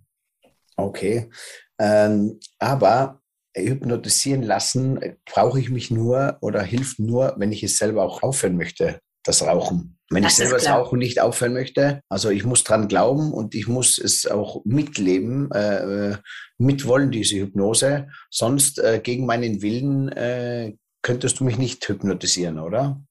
Okay. 0.75 1.29
Ähm, 1.77 2.39
aber 2.57 3.21
hypnotisieren 3.55 4.43
lassen 4.43 4.99
brauche 5.25 5.59
ich 5.59 5.69
mich 5.69 5.91
nur 5.91 6.37
oder 6.41 6.61
hilft 6.61 6.99
nur, 6.99 7.35
wenn 7.37 7.51
ich 7.51 7.63
es 7.63 7.77
selber 7.77 8.03
auch 8.03 8.23
aufhören 8.23 8.57
möchte. 8.57 8.99
Das 9.23 9.41
Rauchen. 9.43 9.97
Wenn 10.09 10.23
das 10.23 10.33
ich 10.33 10.37
selber 10.37 10.55
das 10.55 10.69
Rauchen 10.69 10.99
nicht 10.99 11.21
aufhören 11.21 11.53
möchte, 11.53 12.01
also 12.09 12.29
ich 12.29 12.43
muss 12.43 12.63
dran 12.63 12.87
glauben 12.87 13.31
und 13.31 13.53
ich 13.53 13.67
muss 13.67 13.99
es 13.99 14.25
auch 14.25 14.63
mitleben, 14.65 15.51
äh, 15.51 16.17
mitwollen, 16.57 17.11
diese 17.11 17.37
Hypnose. 17.37 18.07
Sonst 18.31 18.79
äh, 18.79 18.99
gegen 19.03 19.25
meinen 19.27 19.61
Willen 19.61 20.09
äh, 20.09 20.73
könntest 21.03 21.39
du 21.39 21.43
mich 21.43 21.57
nicht 21.57 21.87
hypnotisieren, 21.87 22.59
oder? 22.59 23.01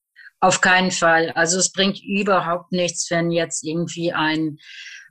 Auf 0.41 0.61
keinen 0.61 0.91
Fall. 0.91 1.31
Also 1.33 1.59
es 1.59 1.73
bringt 1.73 2.01
überhaupt 2.03 2.73
nichts, 2.73 3.11
wenn 3.11 3.31
jetzt 3.31 3.65
irgendwie 3.65 4.13
ein, 4.13 4.59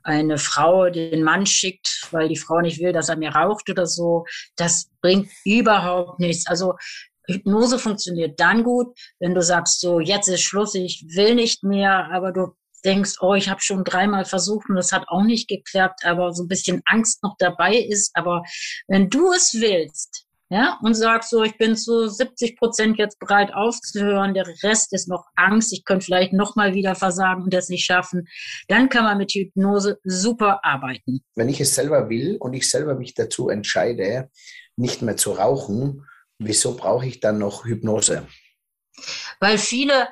eine 0.02 0.38
Frau 0.38 0.88
den 0.88 1.22
Mann 1.22 1.44
schickt, 1.44 2.08
weil 2.12 2.28
die 2.28 2.36
Frau 2.36 2.60
nicht 2.60 2.80
will, 2.80 2.92
dass 2.92 3.08
er 3.08 3.16
mir 3.16 3.30
raucht 3.30 3.68
oder 3.68 3.86
so. 3.86 4.24
Das 4.56 4.90
bringt 5.02 5.30
überhaupt 5.44 6.18
nichts. 6.18 6.46
Also 6.46 6.74
Hypnose 7.28 7.78
funktioniert 7.78 8.40
dann 8.40 8.64
gut, 8.64 8.96
wenn 9.20 9.34
du 9.34 9.42
sagst, 9.42 9.80
so 9.80 10.00
jetzt 10.00 10.28
ist 10.28 10.42
Schluss, 10.42 10.74
ich 10.74 11.04
will 11.14 11.34
nicht 11.34 11.62
mehr, 11.62 12.08
aber 12.10 12.32
du 12.32 12.54
denkst, 12.84 13.16
oh, 13.20 13.34
ich 13.34 13.48
habe 13.48 13.60
schon 13.60 13.84
dreimal 13.84 14.24
versucht 14.24 14.68
und 14.68 14.76
das 14.76 14.92
hat 14.92 15.08
auch 15.08 15.22
nicht 15.22 15.48
geklappt, 15.48 16.04
aber 16.04 16.32
so 16.32 16.44
ein 16.44 16.48
bisschen 16.48 16.82
Angst 16.86 17.22
noch 17.22 17.36
dabei 17.38 17.76
ist. 17.76 18.10
Aber 18.14 18.42
wenn 18.86 19.10
du 19.10 19.32
es 19.32 19.54
willst, 19.54 20.24
ja, 20.50 20.78
und 20.82 20.94
sagst 20.94 21.28
so, 21.28 21.42
ich 21.42 21.58
bin 21.58 21.76
zu 21.76 22.08
70 22.08 22.56
Prozent 22.56 22.98
jetzt 22.98 23.18
bereit 23.18 23.52
aufzuhören, 23.52 24.32
der 24.32 24.46
Rest 24.62 24.94
ist 24.94 25.06
noch 25.06 25.26
Angst, 25.36 25.74
ich 25.74 25.84
könnte 25.84 26.06
vielleicht 26.06 26.32
nochmal 26.32 26.72
wieder 26.72 26.94
versagen 26.94 27.42
und 27.42 27.52
das 27.52 27.68
nicht 27.68 27.84
schaffen, 27.84 28.26
dann 28.66 28.88
kann 28.88 29.04
man 29.04 29.18
mit 29.18 29.32
Hypnose 29.32 29.98
super 30.04 30.60
arbeiten. 30.64 31.20
Wenn 31.34 31.50
ich 31.50 31.60
es 31.60 31.74
selber 31.74 32.08
will 32.08 32.38
und 32.40 32.54
ich 32.54 32.70
selber 32.70 32.94
mich 32.94 33.12
dazu 33.12 33.50
entscheide, 33.50 34.30
nicht 34.76 35.02
mehr 35.02 35.18
zu 35.18 35.32
rauchen, 35.32 36.06
wieso 36.38 36.76
brauche 36.76 37.06
ich 37.06 37.20
dann 37.20 37.38
noch 37.38 37.64
Hypnose? 37.64 38.26
Weil 39.40 39.58
viele 39.58 40.08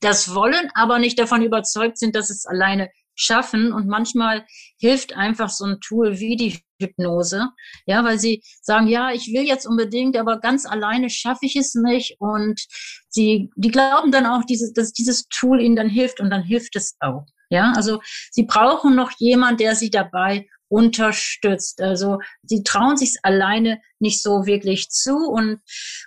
das 0.00 0.34
wollen, 0.34 0.70
aber 0.74 0.98
nicht 0.98 1.18
davon 1.18 1.42
überzeugt 1.42 1.98
sind, 1.98 2.16
dass 2.16 2.30
es 2.30 2.46
alleine 2.46 2.90
schaffen. 3.14 3.72
Und 3.72 3.86
manchmal 3.86 4.44
hilft 4.78 5.16
einfach 5.16 5.48
so 5.50 5.64
ein 5.64 5.80
Tool 5.80 6.18
wie 6.18 6.36
die 6.36 6.58
Hypnose, 6.80 7.48
ja, 7.86 8.04
weil 8.04 8.18
sie 8.18 8.42
sagen, 8.60 8.88
ja, 8.88 9.12
ich 9.12 9.32
will 9.32 9.44
jetzt 9.44 9.66
unbedingt, 9.66 10.16
aber 10.16 10.40
ganz 10.40 10.66
alleine 10.66 11.10
schaffe 11.10 11.46
ich 11.46 11.56
es 11.56 11.74
nicht. 11.74 12.16
Und 12.18 12.60
sie, 13.08 13.50
die 13.56 13.70
glauben 13.70 14.10
dann 14.10 14.26
auch, 14.26 14.44
dieses, 14.44 14.72
dass 14.72 14.92
dieses 14.92 15.28
Tool 15.28 15.60
ihnen 15.60 15.76
dann 15.76 15.88
hilft 15.88 16.20
und 16.20 16.30
dann 16.30 16.42
hilft 16.42 16.76
es 16.76 16.96
auch. 17.00 17.26
Ja, 17.50 17.72
also 17.76 18.00
sie 18.32 18.44
brauchen 18.44 18.96
noch 18.96 19.12
jemand, 19.18 19.60
der 19.60 19.76
sie 19.76 19.90
dabei 19.90 20.48
unterstützt. 20.74 21.80
Also 21.80 22.18
sie 22.42 22.64
trauen 22.64 22.96
sich 22.96 23.16
alleine 23.22 23.80
nicht 24.00 24.20
so 24.20 24.44
wirklich 24.44 24.88
zu. 24.88 25.16
Und, 25.16 25.60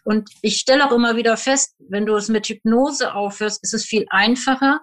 und 0.03 0.29
ich 0.41 0.57
stelle 0.57 0.85
auch 0.85 0.91
immer 0.91 1.15
wieder 1.15 1.37
fest, 1.37 1.73
wenn 1.79 2.05
du 2.05 2.15
es 2.15 2.27
mit 2.27 2.47
Hypnose 2.47 3.13
aufhörst, 3.13 3.63
ist 3.63 3.73
es 3.73 3.85
viel 3.85 4.05
einfacher. 4.09 4.81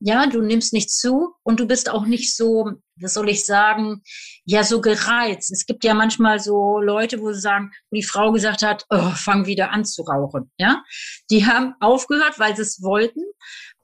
Ja, 0.00 0.26
du 0.26 0.40
nimmst 0.40 0.72
nicht 0.72 0.90
zu 0.90 1.34
und 1.42 1.60
du 1.60 1.66
bist 1.66 1.90
auch 1.90 2.06
nicht 2.06 2.34
so, 2.34 2.72
was 2.98 3.12
soll 3.12 3.28
ich 3.28 3.44
sagen, 3.44 4.00
ja, 4.46 4.64
so 4.64 4.80
gereizt. 4.80 5.52
Es 5.52 5.66
gibt 5.66 5.84
ja 5.84 5.92
manchmal 5.92 6.40
so 6.40 6.80
Leute, 6.80 7.20
wo 7.20 7.30
sie 7.30 7.40
sagen, 7.40 7.72
wo 7.90 7.96
die 7.96 8.02
Frau 8.02 8.32
gesagt 8.32 8.62
hat, 8.62 8.86
oh, 8.88 9.10
fang 9.10 9.44
wieder 9.44 9.70
an 9.70 9.84
zu 9.84 10.00
rauchen. 10.02 10.50
Ja, 10.56 10.82
die 11.30 11.44
haben 11.44 11.74
aufgehört, 11.80 12.38
weil 12.38 12.56
sie 12.56 12.62
es 12.62 12.82
wollten. 12.82 13.20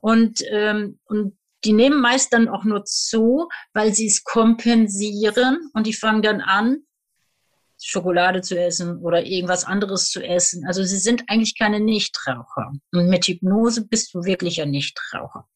Und, 0.00 0.42
ähm, 0.50 0.98
und 1.04 1.36
die 1.64 1.72
nehmen 1.72 2.00
meist 2.00 2.32
dann 2.32 2.48
auch 2.48 2.64
nur 2.64 2.84
zu, 2.84 3.48
weil 3.72 3.94
sie 3.94 4.06
es 4.06 4.24
kompensieren 4.24 5.70
und 5.74 5.86
die 5.86 5.92
fangen 5.92 6.22
dann 6.22 6.40
an, 6.40 6.84
Schokolade 7.84 8.42
zu 8.42 8.58
essen 8.58 8.98
oder 8.98 9.24
irgendwas 9.24 9.64
anderes 9.64 10.08
zu 10.08 10.22
essen. 10.22 10.64
Also 10.66 10.84
sie 10.84 10.98
sind 10.98 11.24
eigentlich 11.26 11.58
keine 11.58 11.80
Nichtraucher. 11.80 12.72
Und 12.92 13.08
mit 13.08 13.26
Hypnose 13.26 13.86
bist 13.86 14.14
du 14.14 14.24
wirklich 14.24 14.62
ein 14.62 14.70
Nichtraucher. 14.70 15.48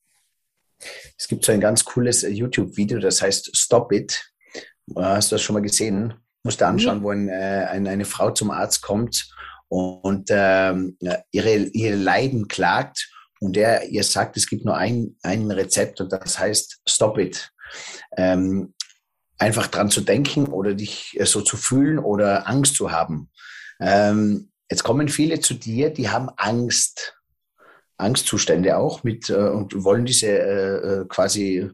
Es 1.17 1.29
gibt 1.29 1.45
so 1.45 1.53
ein 1.53 1.61
ganz 1.61 1.85
cooles 1.85 2.25
äh, 2.25 2.31
YouTube-Video, 2.31 2.99
das 2.99 3.23
heißt 3.23 3.57
Stop 3.57 3.93
It. 3.93 4.33
Äh, 4.95 5.03
hast 5.03 5.31
du 5.31 5.37
das 5.37 5.43
schon 5.43 5.55
mal 5.55 5.63
gesehen? 5.63 6.15
Musst 6.43 6.61
du 6.61 6.67
anschauen, 6.67 7.03
wo 7.03 7.11
ein, 7.11 7.29
äh, 7.29 7.67
eine 7.71 8.05
Frau 8.05 8.31
zum 8.31 8.51
Arzt 8.51 8.83
kommt 8.83 9.29
und 9.69 10.29
ähm, 10.31 10.97
ihre, 11.33 11.57
ihre 11.57 11.97
Leiden 11.97 12.47
klagt 12.47 13.11
und 13.41 13.57
der 13.57 13.89
ihr 13.89 14.05
sagt, 14.05 14.37
es 14.37 14.47
gibt 14.47 14.65
nur 14.65 14.77
ein, 14.77 15.17
ein 15.23 15.51
Rezept 15.51 16.01
und 16.01 16.13
das 16.13 16.39
heißt 16.39 16.81
Stop 16.87 17.19
It. 17.19 17.53
Ähm, 18.17 18.75
einfach 19.39 19.67
dran 19.67 19.91
zu 19.91 20.01
denken 20.01 20.47
oder 20.47 20.75
dich 20.75 21.19
so 21.25 21.43
zu 21.43 21.57
fühlen 21.57 21.99
oder 21.99 22.49
Angst 22.49 22.77
zu 22.77 22.91
haben. 22.91 23.31
Ähm, 23.81 24.51
jetzt 24.71 24.85
kommen 24.85 25.09
viele 25.09 25.41
zu 25.41 25.55
dir, 25.55 25.91
die 25.91 26.09
haben 26.09 26.31
Angst. 26.37 27.13
Angstzustände 27.99 28.77
auch 28.77 29.05
mit 29.05 29.31
äh, 29.31 29.35
und 29.35 29.83
wollen 29.83 30.05
diese 30.05 30.27
äh, 30.29 31.01
äh 31.01 31.05
quasi 31.09 31.71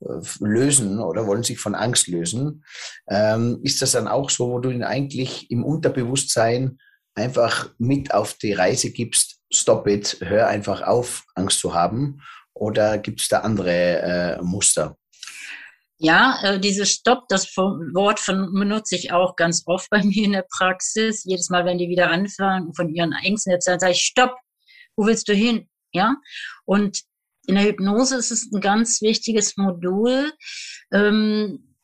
äh, 0.00 0.20
lösen 0.40 1.00
oder 1.00 1.26
wollen 1.26 1.42
sich 1.42 1.58
von 1.58 1.74
Angst 1.74 2.06
lösen. 2.06 2.64
Ähm, 3.08 3.60
ist 3.62 3.82
das 3.82 3.92
dann 3.92 4.08
auch 4.08 4.30
so, 4.30 4.48
wo 4.50 4.58
du 4.58 4.70
ihn 4.70 4.82
eigentlich 4.82 5.50
im 5.50 5.64
Unterbewusstsein 5.64 6.78
einfach 7.14 7.70
mit 7.78 8.14
auf 8.14 8.34
die 8.34 8.52
Reise 8.52 8.90
gibst, 8.90 9.35
stop 9.52 9.86
it, 9.86 10.18
hör 10.20 10.48
einfach 10.48 10.82
auf, 10.82 11.24
Angst 11.34 11.60
zu 11.60 11.74
haben? 11.74 12.22
Oder 12.54 12.98
gibt 12.98 13.20
es 13.20 13.28
da 13.28 13.40
andere 13.40 14.38
äh, 14.38 14.42
Muster? 14.42 14.96
Ja, 15.98 16.38
äh, 16.42 16.60
dieses 16.60 16.90
Stopp, 16.90 17.28
das 17.28 17.56
Wort 17.56 18.20
von, 18.20 18.52
benutze 18.52 18.96
ich 18.96 19.12
auch 19.12 19.36
ganz 19.36 19.62
oft 19.66 19.88
bei 19.90 20.02
mir 20.04 20.24
in 20.24 20.32
der 20.32 20.46
Praxis. 20.50 21.24
Jedes 21.24 21.48
Mal, 21.48 21.64
wenn 21.64 21.78
die 21.78 21.88
wieder 21.88 22.10
anfangen 22.10 22.74
von 22.74 22.94
ihren 22.94 23.12
Ängsten 23.12 23.52
erzählen, 23.52 23.80
sage 23.80 23.92
ich, 23.92 24.02
Stopp, 24.02 24.36
wo 24.96 25.06
willst 25.06 25.28
du 25.28 25.34
hin? 25.34 25.68
Ja, 25.92 26.16
und 26.64 27.02
in 27.46 27.54
der 27.54 27.64
Hypnose 27.64 28.16
ist 28.16 28.30
es 28.30 28.50
ein 28.52 28.60
ganz 28.60 29.00
wichtiges 29.00 29.56
Modul, 29.56 30.32
ähm, 30.92 31.76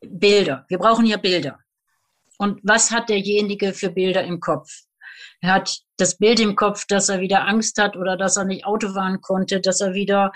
Bilder. 0.00 0.66
Wir 0.68 0.78
brauchen 0.78 1.06
ja 1.06 1.16
Bilder. 1.16 1.58
Und 2.38 2.60
was 2.62 2.90
hat 2.90 3.08
derjenige 3.08 3.72
für 3.72 3.90
Bilder 3.90 4.24
im 4.24 4.40
Kopf? 4.40 4.70
Er 5.40 5.54
hat 5.54 5.78
das 5.96 6.18
Bild 6.18 6.40
im 6.40 6.56
Kopf, 6.56 6.84
dass 6.86 7.08
er 7.08 7.20
wieder 7.20 7.46
Angst 7.46 7.78
hat 7.78 7.96
oder 7.96 8.16
dass 8.16 8.36
er 8.36 8.44
nicht 8.44 8.64
Auto 8.64 8.92
fahren 8.92 9.20
konnte, 9.20 9.60
dass 9.60 9.80
er 9.80 9.94
wieder 9.94 10.32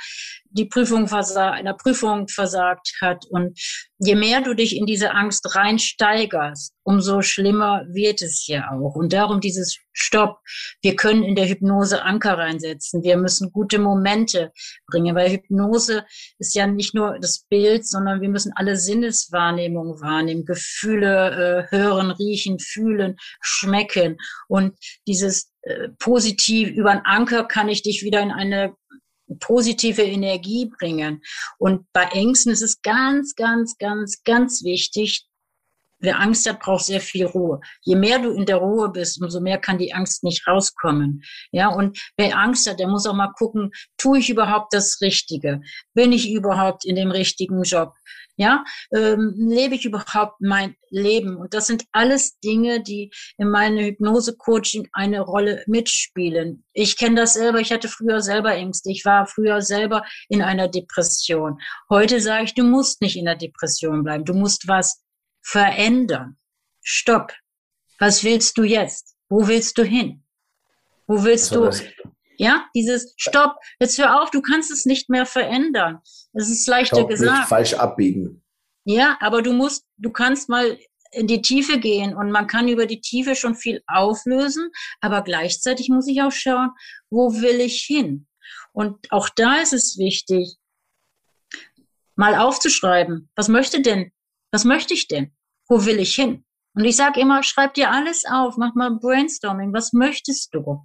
die 0.50 0.64
Prüfung 0.64 1.07
versagt, 1.07 1.59
einer 1.59 1.75
Prüfung 1.75 2.29
versagt 2.29 2.93
hat. 3.00 3.25
Und 3.26 3.59
je 3.99 4.17
mehr 4.17 4.40
du 4.40 4.55
dich 4.55 4.76
in 4.76 4.87
diese 4.87 5.12
Angst 5.12 5.55
reinsteigerst, 5.55 6.73
umso 6.83 7.23
schlimmer 7.23 7.85
wird 7.88 8.23
es 8.23 8.47
ja 8.47 8.71
auch. 8.73 8.95
Und 8.97 9.12
darum 9.12 9.40
dieses 9.40 9.79
Stopp. 9.93 10.38
Wir 10.83 10.97
können 10.97 11.23
in 11.23 11.35
der 11.35 11.49
Hypnose 11.49 12.02
Anker 12.02 12.38
reinsetzen. 12.38 13.02
Wir 13.02 13.17
müssen 13.17 13.52
gute 13.52 13.79
Momente 13.79 14.52
bringen, 14.87 15.14
weil 15.14 15.31
Hypnose 15.31 16.05
ist 16.38 16.55
ja 16.55 16.67
nicht 16.67 16.95
nur 16.95 17.19
das 17.19 17.45
Bild, 17.49 17.87
sondern 17.87 18.21
wir 18.21 18.29
müssen 18.29 18.52
alle 18.55 18.76
Sinneswahrnehmungen 18.76 20.00
wahrnehmen, 20.00 20.45
Gefühle 20.45 21.69
äh, 21.71 21.76
hören, 21.76 22.11
riechen, 22.12 22.59
fühlen, 22.59 23.17
schmecken. 23.40 24.17
Und 24.49 24.76
dieses 25.07 25.50
äh, 25.62 25.88
positiv 25.99 26.71
über 26.71 26.90
einen 26.90 27.05
Anker 27.05 27.45
kann 27.45 27.69
ich 27.69 27.83
dich 27.83 28.02
wieder 28.02 28.21
in 28.21 28.31
eine 28.31 28.75
positive 29.38 30.02
Energie 30.02 30.67
bringen. 30.67 31.23
Und 31.59 31.87
bei 31.93 32.05
Ängsten 32.05 32.52
ist 32.52 32.62
es 32.62 32.83
ganz, 32.83 33.35
ganz, 33.37 33.79
ganz, 33.79 34.23
ganz 34.25 34.64
wichtig, 34.64 35.26
Wer 36.00 36.19
Angst 36.19 36.49
hat, 36.49 36.61
braucht 36.61 36.87
sehr 36.87 37.00
viel 37.00 37.26
Ruhe. 37.26 37.61
Je 37.83 37.95
mehr 37.95 38.19
du 38.19 38.30
in 38.30 38.47
der 38.47 38.57
Ruhe 38.57 38.90
bist, 38.90 39.21
umso 39.21 39.40
mehr 39.40 39.59
kann 39.59 39.78
die 39.78 39.92
Angst 39.92 40.25
nicht 40.25 40.47
rauskommen. 40.47 41.23
Ja, 41.52 41.69
und 41.69 41.99
wer 42.16 42.38
Angst 42.38 42.69
hat, 42.69 42.80
der 42.80 42.88
muss 42.88 43.07
auch 43.07 43.14
mal 43.14 43.33
gucken, 43.37 43.71
tue 43.99 44.19
ich 44.19 44.30
überhaupt 44.30 44.73
das 44.73 45.00
Richtige? 45.00 45.61
Bin 45.95 46.12
ich 46.12 46.30
überhaupt 46.30 46.85
in 46.85 46.97
dem 46.97 47.11
richtigen 47.11 47.62
Job? 47.62 47.95
Ja, 48.37 48.64
ähm, 48.95 49.35
lebe 49.37 49.75
ich 49.75 49.85
überhaupt 49.85 50.40
mein 50.40 50.75
Leben? 50.88 51.37
Und 51.37 51.52
das 51.52 51.66
sind 51.66 51.85
alles 51.92 52.38
Dinge, 52.40 52.83
die 52.83 53.11
in 53.37 53.50
meinem 53.50 53.85
Hypnose-Coaching 53.85 54.88
eine 54.95 55.21
Rolle 55.21 55.62
mitspielen. 55.66 56.64
Ich 56.73 56.97
kenne 56.97 57.16
das 57.16 57.35
selber. 57.35 57.61
Ich 57.61 57.71
hatte 57.71 57.88
früher 57.88 58.23
selber 58.23 58.54
Ängste. 58.54 58.90
Ich 58.90 59.04
war 59.04 59.26
früher 59.26 59.61
selber 59.61 60.04
in 60.30 60.40
einer 60.40 60.69
Depression. 60.69 61.61
Heute 61.90 62.19
sage 62.21 62.45
ich, 62.45 62.54
du 62.54 62.62
musst 62.62 63.02
nicht 63.02 63.19
in 63.19 63.26
der 63.26 63.37
Depression 63.37 64.04
bleiben. 64.04 64.25
Du 64.25 64.33
musst 64.33 64.66
was 64.66 65.02
verändern. 65.43 66.37
Stopp. 66.83 67.33
Was 67.99 68.25
willst 68.25 68.57
du 68.59 68.63
jetzt? 68.63 69.17
Wo 69.29 69.47
willst 69.47 69.79
du 69.79 69.85
hin? 69.85 70.25
Wo 71.07 71.23
willst 71.25 71.55
du? 71.55 71.71
Ja, 72.39 72.67
dieses 72.75 73.13
Stopp. 73.17 73.57
Jetzt 73.79 73.99
hör 73.99 74.23
auf, 74.23 74.31
du 74.31 74.41
kannst 74.41 74.71
es 74.71 74.87
nicht 74.87 75.11
mehr 75.11 75.27
verändern. 75.27 76.01
Das 76.33 76.49
ist 76.49 76.67
leichter 76.67 76.97
Stopp, 76.97 77.11
gesagt. 77.11 77.39
Nicht 77.39 77.49
falsch 77.49 77.75
abbiegen. 77.75 78.43
Ja, 78.85 79.19
aber 79.21 79.43
du 79.43 79.53
musst, 79.53 79.85
du 79.99 80.11
kannst 80.11 80.49
mal 80.49 80.79
in 81.13 81.27
die 81.27 81.43
Tiefe 81.43 81.79
gehen 81.79 82.15
und 82.15 82.31
man 82.31 82.47
kann 82.47 82.69
über 82.69 82.87
die 82.87 83.01
Tiefe 83.01 83.35
schon 83.35 83.55
viel 83.55 83.83
auflösen, 83.87 84.71
aber 85.01 85.23
gleichzeitig 85.23 85.89
muss 85.89 86.07
ich 86.07 86.23
auch 86.23 86.33
schauen, 86.33 86.71
wo 87.11 87.33
will 87.35 87.61
ich 87.61 87.83
hin? 87.83 88.27
Und 88.73 89.11
auch 89.13 89.29
da 89.29 89.57
ist 89.57 89.73
es 89.73 89.99
wichtig, 89.99 90.57
mal 92.15 92.37
aufzuschreiben, 92.37 93.29
was 93.35 93.49
möchte 93.49 93.83
denn 93.83 94.13
was 94.52 94.64
möchte 94.64 94.95
ich 94.95 95.09
denn? 95.09 95.33
Wo 95.69 95.85
will 95.87 95.99
ich 95.99 96.14
hin? 96.14 96.45
Und 96.75 96.85
ich 96.85 96.97
sage 96.97 97.21
immer, 97.21 97.42
schreib 97.42 97.75
dir 97.75 97.90
alles 97.90 98.25
auf, 98.25 98.57
mach 98.57 98.75
mal 98.75 98.90
Brainstorming. 98.90 99.73
Was 99.73 99.92
möchtest 99.92 100.54
du? 100.54 100.85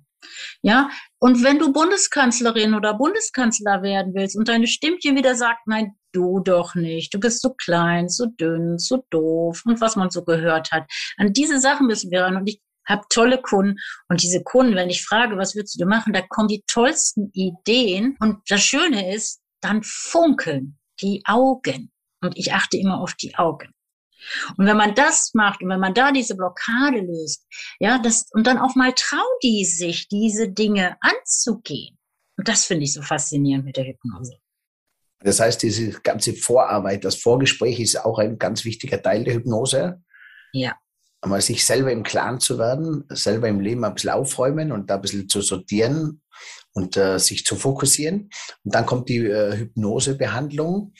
Ja, 0.61 0.89
und 1.19 1.43
wenn 1.43 1.59
du 1.59 1.71
Bundeskanzlerin 1.71 2.73
oder 2.73 2.95
Bundeskanzler 2.95 3.83
werden 3.83 4.13
willst 4.15 4.35
und 4.35 4.47
deine 4.47 4.65
Stimmchen 4.65 5.15
wieder 5.15 5.35
sagt, 5.35 5.67
nein, 5.67 5.93
du 6.13 6.39
doch 6.39 6.75
nicht, 6.75 7.13
du 7.13 7.19
bist 7.19 7.41
so 7.41 7.53
klein, 7.53 8.09
so 8.09 8.25
dünn, 8.25 8.79
so 8.79 9.05
doof 9.09 9.61
und 9.65 9.81
was 9.81 9.95
man 9.95 10.09
so 10.09 10.23
gehört 10.23 10.71
hat. 10.71 10.89
An 11.17 11.33
diese 11.33 11.59
Sachen 11.59 11.87
müssen 11.87 12.09
wir 12.11 12.23
ran. 12.23 12.37
Und 12.37 12.47
ich 12.47 12.61
habe 12.87 13.03
tolle 13.09 13.41
Kunden 13.41 13.77
und 14.09 14.21
diese 14.21 14.43
Kunden, 14.43 14.75
wenn 14.75 14.89
ich 14.89 15.05
frage, 15.05 15.37
was 15.37 15.55
würdest 15.55 15.79
du 15.79 15.85
machen, 15.85 16.13
da 16.13 16.21
kommen 16.21 16.47
die 16.47 16.63
tollsten 16.67 17.31
Ideen. 17.33 18.15
Und 18.19 18.39
das 18.47 18.61
Schöne 18.61 19.13
ist, 19.13 19.41
dann 19.61 19.81
funkeln 19.83 20.77
die 21.01 21.21
Augen. 21.25 21.91
Und 22.25 22.37
ich 22.37 22.53
achte 22.53 22.77
immer 22.77 22.99
auf 22.99 23.13
die 23.13 23.35
Augen. 23.35 23.69
Und 24.57 24.65
wenn 24.65 24.77
man 24.77 24.95
das 24.95 25.31
macht 25.33 25.61
und 25.61 25.69
wenn 25.69 25.79
man 25.79 25.93
da 25.93 26.11
diese 26.11 26.35
Blockade 26.35 26.99
löst, 26.99 27.45
ja, 27.79 27.99
das, 27.99 28.27
und 28.31 28.47
dann 28.47 28.57
auch 28.57 28.75
mal 28.75 28.93
trauen 28.93 29.21
die 29.43 29.65
sich, 29.65 30.07
diese 30.07 30.49
Dinge 30.49 30.97
anzugehen. 31.01 31.97
Und 32.37 32.47
das 32.47 32.65
finde 32.65 32.83
ich 32.83 32.93
so 32.93 33.01
faszinierend 33.01 33.65
mit 33.65 33.77
der 33.77 33.85
Hypnose. 33.85 34.37
Das 35.19 35.39
heißt, 35.39 35.63
diese 35.63 35.91
ganze 36.01 36.33
Vorarbeit, 36.33 37.05
das 37.05 37.15
Vorgespräch 37.15 37.79
ist 37.79 38.03
auch 38.03 38.19
ein 38.19 38.37
ganz 38.37 38.65
wichtiger 38.65 39.01
Teil 39.01 39.23
der 39.23 39.35
Hypnose. 39.35 40.01
Ja. 40.53 40.75
Einmal 41.21 41.41
sich 41.41 41.65
selber 41.65 41.91
im 41.91 42.03
Klaren 42.03 42.39
zu 42.39 42.59
werden, 42.59 43.05
selber 43.09 43.47
im 43.47 43.59
Leben 43.59 43.83
ein 43.83 43.95
bisschen 43.95 44.11
aufräumen 44.11 44.71
und 44.71 44.89
da 44.89 44.95
ein 44.95 45.01
bisschen 45.01 45.27
zu 45.27 45.41
sortieren 45.41 46.21
und 46.73 46.97
äh, 46.97 47.17
sich 47.17 47.45
zu 47.45 47.55
fokussieren. 47.55 48.29
Und 48.63 48.75
dann 48.75 48.85
kommt 48.85 49.09
die 49.09 49.25
äh, 49.25 49.57
Hypnosebehandlung. 49.57 50.93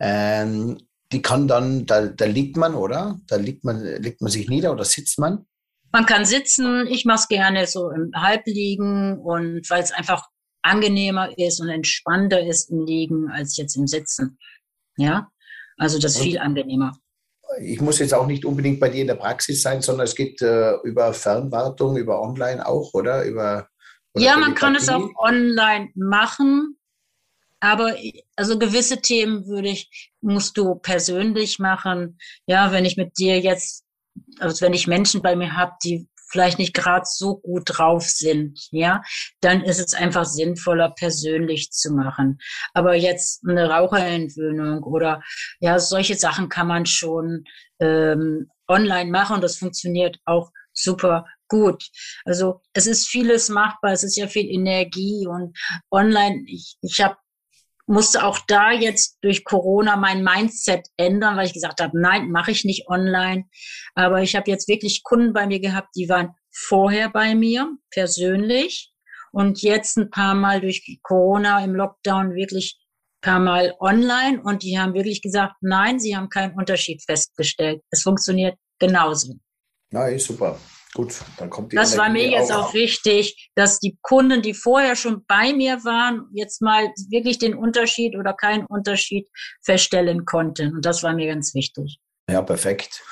Ähm, 0.00 0.78
die 1.12 1.22
kann 1.22 1.48
dann, 1.48 1.86
da, 1.86 2.06
da 2.06 2.24
liegt 2.24 2.56
man, 2.56 2.74
oder? 2.74 3.18
Da 3.26 3.36
liegt 3.36 3.64
man, 3.64 3.84
liegt 4.00 4.20
man 4.20 4.30
sich 4.30 4.48
nieder 4.48 4.72
oder 4.72 4.84
sitzt 4.84 5.18
man? 5.18 5.46
Man 5.92 6.06
kann 6.06 6.24
sitzen. 6.24 6.86
Ich 6.86 7.04
mache 7.04 7.20
es 7.20 7.28
gerne 7.28 7.66
so 7.66 7.90
im 7.90 8.12
Halbliegen 8.14 9.18
und 9.18 9.68
weil 9.68 9.82
es 9.82 9.92
einfach 9.92 10.28
angenehmer 10.62 11.36
ist 11.36 11.60
und 11.60 11.68
entspannter 11.68 12.46
ist 12.46 12.70
im 12.70 12.84
Liegen 12.84 13.28
als 13.30 13.56
jetzt 13.56 13.76
im 13.76 13.86
Sitzen. 13.86 14.38
Ja, 14.96 15.28
also 15.76 15.98
das 15.98 16.16
ist 16.16 16.22
viel 16.22 16.38
angenehmer. 16.38 16.92
Ich 17.60 17.80
muss 17.80 17.98
jetzt 17.98 18.14
auch 18.14 18.26
nicht 18.26 18.44
unbedingt 18.44 18.78
bei 18.78 18.88
dir 18.88 19.00
in 19.00 19.08
der 19.08 19.16
Praxis 19.16 19.62
sein, 19.62 19.82
sondern 19.82 20.04
es 20.04 20.14
geht 20.14 20.40
äh, 20.42 20.76
über 20.84 21.12
Fernwartung, 21.12 21.96
über 21.96 22.20
Online 22.20 22.64
auch, 22.64 22.94
oder? 22.94 23.24
Über, 23.24 23.68
oder 24.14 24.24
ja, 24.24 24.36
man 24.36 24.54
kann 24.54 24.76
es 24.76 24.88
auch 24.88 25.08
online 25.18 25.90
machen. 25.94 26.76
Aber 27.60 27.94
also 28.36 28.58
gewisse 28.58 29.00
Themen 29.00 29.46
würde 29.46 29.68
ich, 29.68 30.10
musst 30.20 30.56
du 30.56 30.76
persönlich 30.76 31.58
machen. 31.58 32.18
Ja, 32.46 32.72
wenn 32.72 32.84
ich 32.84 32.96
mit 32.96 33.18
dir 33.18 33.38
jetzt, 33.38 33.84
also 34.38 34.60
wenn 34.64 34.72
ich 34.72 34.86
Menschen 34.86 35.22
bei 35.22 35.36
mir 35.36 35.56
habe, 35.56 35.72
die 35.84 36.08
vielleicht 36.30 36.58
nicht 36.58 36.74
gerade 36.74 37.04
so 37.06 37.38
gut 37.38 37.64
drauf 37.66 38.04
sind, 38.04 38.58
ja, 38.70 39.02
dann 39.40 39.62
ist 39.62 39.80
es 39.80 39.94
einfach 39.94 40.24
sinnvoller, 40.24 40.90
persönlich 40.90 41.70
zu 41.72 41.92
machen. 41.92 42.38
Aber 42.72 42.94
jetzt 42.94 43.42
eine 43.46 43.68
Raucherentwöhnung 43.68 44.82
oder 44.84 45.22
ja, 45.58 45.78
solche 45.78 46.14
Sachen 46.14 46.48
kann 46.48 46.68
man 46.68 46.86
schon 46.86 47.44
ähm, 47.80 48.48
online 48.68 49.10
machen 49.10 49.36
und 49.36 49.42
das 49.42 49.56
funktioniert 49.56 50.18
auch 50.24 50.50
super 50.72 51.26
gut. 51.48 51.84
Also 52.24 52.60
es 52.72 52.86
ist 52.86 53.08
vieles 53.08 53.48
machbar, 53.48 53.92
es 53.92 54.04
ist 54.04 54.16
ja 54.16 54.28
viel 54.28 54.48
Energie 54.48 55.26
und 55.26 55.58
online, 55.90 56.44
ich, 56.46 56.76
ich 56.80 57.00
habe 57.00 57.16
musste 57.90 58.24
auch 58.24 58.38
da 58.46 58.72
jetzt 58.72 59.18
durch 59.22 59.44
Corona 59.44 59.96
mein 59.96 60.22
Mindset 60.22 60.86
ändern, 60.96 61.36
weil 61.36 61.46
ich 61.46 61.52
gesagt 61.52 61.80
habe, 61.80 62.00
nein, 62.00 62.30
mache 62.30 62.52
ich 62.52 62.64
nicht 62.64 62.88
online. 62.88 63.44
Aber 63.94 64.22
ich 64.22 64.36
habe 64.36 64.50
jetzt 64.50 64.68
wirklich 64.68 65.02
Kunden 65.02 65.32
bei 65.32 65.46
mir 65.46 65.60
gehabt, 65.60 65.88
die 65.96 66.08
waren 66.08 66.34
vorher 66.52 67.10
bei 67.10 67.34
mir 67.34 67.68
persönlich 67.90 68.92
und 69.32 69.62
jetzt 69.62 69.96
ein 69.98 70.10
paar 70.10 70.34
Mal 70.34 70.60
durch 70.60 71.00
Corona 71.02 71.64
im 71.64 71.74
Lockdown 71.74 72.34
wirklich 72.34 72.78
paar 73.20 73.38
Mal 73.38 73.74
online 73.80 74.40
und 74.42 74.62
die 74.62 74.78
haben 74.78 74.94
wirklich 74.94 75.20
gesagt, 75.20 75.54
nein, 75.60 76.00
sie 76.00 76.16
haben 76.16 76.28
keinen 76.28 76.54
Unterschied 76.54 77.02
festgestellt. 77.04 77.82
Es 77.90 78.02
funktioniert 78.02 78.56
genauso. 78.78 79.34
Na, 79.90 80.06
ist 80.06 80.26
super. 80.26 80.58
Gut, 80.94 81.20
dann 81.36 81.50
kommt 81.50 81.72
die 81.72 81.76
Das 81.76 81.94
Energie 81.94 82.00
war 82.00 82.12
mir 82.12 82.28
jetzt 82.30 82.52
auch, 82.52 82.68
auch 82.68 82.74
wichtig, 82.74 83.50
dass 83.54 83.78
die 83.78 83.96
Kunden, 84.02 84.42
die 84.42 84.54
vorher 84.54 84.96
schon 84.96 85.24
bei 85.26 85.52
mir 85.52 85.84
waren, 85.84 86.26
jetzt 86.32 86.60
mal 86.62 86.92
wirklich 87.08 87.38
den 87.38 87.54
Unterschied 87.54 88.16
oder 88.16 88.32
keinen 88.32 88.66
Unterschied 88.66 89.28
feststellen 89.62 90.24
konnten. 90.24 90.74
Und 90.74 90.84
das 90.84 91.02
war 91.04 91.12
mir 91.12 91.28
ganz 91.28 91.54
wichtig. 91.54 92.00
Ja, 92.28 92.42
perfekt. 92.42 93.02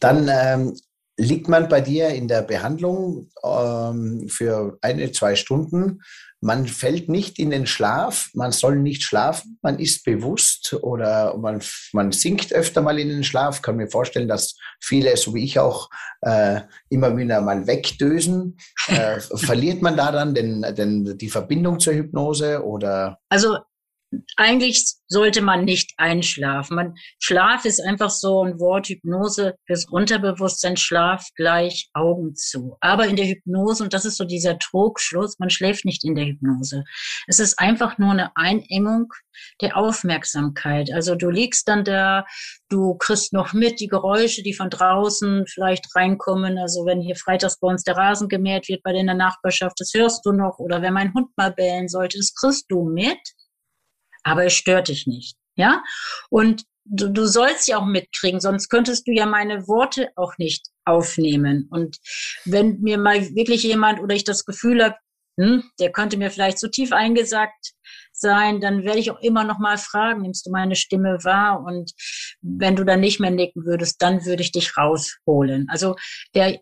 Dann 0.00 0.28
ähm, 0.28 0.76
liegt 1.18 1.48
man 1.48 1.68
bei 1.68 1.80
dir 1.80 2.08
in 2.10 2.28
der 2.28 2.42
Behandlung 2.42 3.28
ähm, 3.44 4.28
für 4.28 4.78
eine, 4.80 5.10
zwei 5.12 5.34
Stunden. 5.34 6.00
Man 6.40 6.68
fällt 6.68 7.08
nicht 7.08 7.40
in 7.40 7.50
den 7.50 7.66
Schlaf, 7.66 8.30
man 8.32 8.52
soll 8.52 8.76
nicht 8.76 9.02
schlafen, 9.02 9.58
man 9.60 9.80
ist 9.80 10.04
bewusst 10.04 10.72
oder 10.82 11.36
man, 11.36 11.60
man 11.92 12.12
sinkt 12.12 12.52
öfter 12.52 12.80
mal 12.80 13.00
in 13.00 13.08
den 13.08 13.24
Schlaf. 13.24 13.60
Kann 13.60 13.76
mir 13.76 13.88
vorstellen, 13.88 14.28
dass 14.28 14.56
viele, 14.80 15.16
so 15.16 15.34
wie 15.34 15.42
ich 15.42 15.58
auch, 15.58 15.90
äh, 16.20 16.60
immer 16.88 17.16
wieder 17.16 17.40
mal 17.40 17.66
wegdösen. 17.66 18.56
Äh, 18.88 19.20
verliert 19.20 19.82
man 19.82 19.98
da 19.98 20.10
dann 20.10 20.34
den, 20.34 20.62
den, 20.74 21.18
die 21.18 21.28
Verbindung 21.28 21.78
zur 21.78 21.92
Hypnose 21.92 22.64
oder? 22.64 23.18
Also 23.28 23.58
eigentlich 24.36 24.94
sollte 25.06 25.42
man 25.42 25.64
nicht 25.64 25.92
einschlafen. 25.96 26.76
Man, 26.76 26.94
Schlaf 27.18 27.64
ist 27.64 27.80
einfach 27.80 28.10
so 28.10 28.42
ein 28.42 28.58
Wort, 28.58 28.88
Hypnose 28.88 29.54
fürs 29.66 29.86
Unterbewusstsein, 29.86 30.76
Schlaf 30.76 31.26
gleich 31.34 31.90
Augen 31.92 32.34
zu. 32.34 32.76
Aber 32.80 33.06
in 33.06 33.16
der 33.16 33.26
Hypnose, 33.26 33.82
und 33.82 33.92
das 33.92 34.04
ist 34.04 34.16
so 34.16 34.24
dieser 34.24 34.58
Trugschluss, 34.58 35.38
man 35.38 35.50
schläft 35.50 35.84
nicht 35.84 36.04
in 36.04 36.14
der 36.14 36.26
Hypnose. 36.26 36.84
Es 37.26 37.38
ist 37.38 37.58
einfach 37.58 37.98
nur 37.98 38.12
eine 38.12 38.36
Einengung 38.36 39.12
der 39.60 39.76
Aufmerksamkeit. 39.76 40.90
Also 40.92 41.14
du 41.14 41.30
liegst 41.30 41.68
dann 41.68 41.84
da, 41.84 42.24
du 42.68 42.94
kriegst 42.96 43.32
noch 43.32 43.52
mit 43.52 43.80
die 43.80 43.88
Geräusche, 43.88 44.42
die 44.42 44.54
von 44.54 44.70
draußen 44.70 45.44
vielleicht 45.46 45.84
reinkommen. 45.94 46.58
Also 46.58 46.86
wenn 46.86 47.00
hier 47.00 47.16
freitags 47.16 47.58
bei 47.60 47.68
uns 47.68 47.84
der 47.84 47.96
Rasen 47.96 48.28
gemäht 48.28 48.68
wird 48.68 48.82
bei 48.82 48.92
der 48.92 49.04
Nachbarschaft, 49.04 49.80
das 49.80 49.92
hörst 49.94 50.24
du 50.24 50.32
noch. 50.32 50.58
Oder 50.58 50.82
wenn 50.82 50.94
mein 50.94 51.12
Hund 51.14 51.28
mal 51.36 51.52
bellen 51.52 51.88
sollte, 51.88 52.18
das 52.18 52.34
kriegst 52.34 52.66
du 52.68 52.84
mit 52.84 53.18
aber 54.28 54.44
es 54.44 54.54
stört 54.54 54.88
dich 54.88 55.06
nicht. 55.06 55.36
Ja? 55.56 55.82
Und 56.30 56.64
du, 56.84 57.08
du 57.08 57.26
sollst 57.26 57.68
ja 57.68 57.78
auch 57.78 57.86
mitkriegen, 57.86 58.40
sonst 58.40 58.68
könntest 58.68 59.06
du 59.06 59.12
ja 59.12 59.26
meine 59.26 59.66
Worte 59.68 60.10
auch 60.16 60.38
nicht 60.38 60.68
aufnehmen. 60.84 61.68
Und 61.70 61.98
wenn 62.44 62.80
mir 62.80 62.98
mal 62.98 63.34
wirklich 63.34 63.62
jemand 63.62 64.00
oder 64.00 64.14
ich 64.14 64.24
das 64.24 64.44
Gefühl 64.44 64.82
habe, 64.84 64.96
hm, 65.38 65.62
der 65.78 65.92
könnte 65.92 66.16
mir 66.16 66.30
vielleicht 66.30 66.58
zu 66.58 66.68
tief 66.68 66.92
eingesagt 66.92 67.72
sein, 68.12 68.60
dann 68.60 68.82
werde 68.82 68.98
ich 68.98 69.10
auch 69.12 69.20
immer 69.20 69.44
noch 69.44 69.60
mal 69.60 69.78
fragen, 69.78 70.22
nimmst 70.22 70.46
du 70.46 70.50
meine 70.50 70.74
Stimme 70.74 71.18
wahr? 71.22 71.62
Und 71.64 71.92
wenn 72.40 72.74
du 72.74 72.84
dann 72.84 73.00
nicht 73.00 73.20
mehr 73.20 73.30
nicken 73.30 73.64
würdest, 73.64 74.02
dann 74.02 74.24
würde 74.24 74.42
ich 74.42 74.50
dich 74.50 74.76
rausholen. 74.76 75.68
Also 75.70 75.94
der 76.34 76.58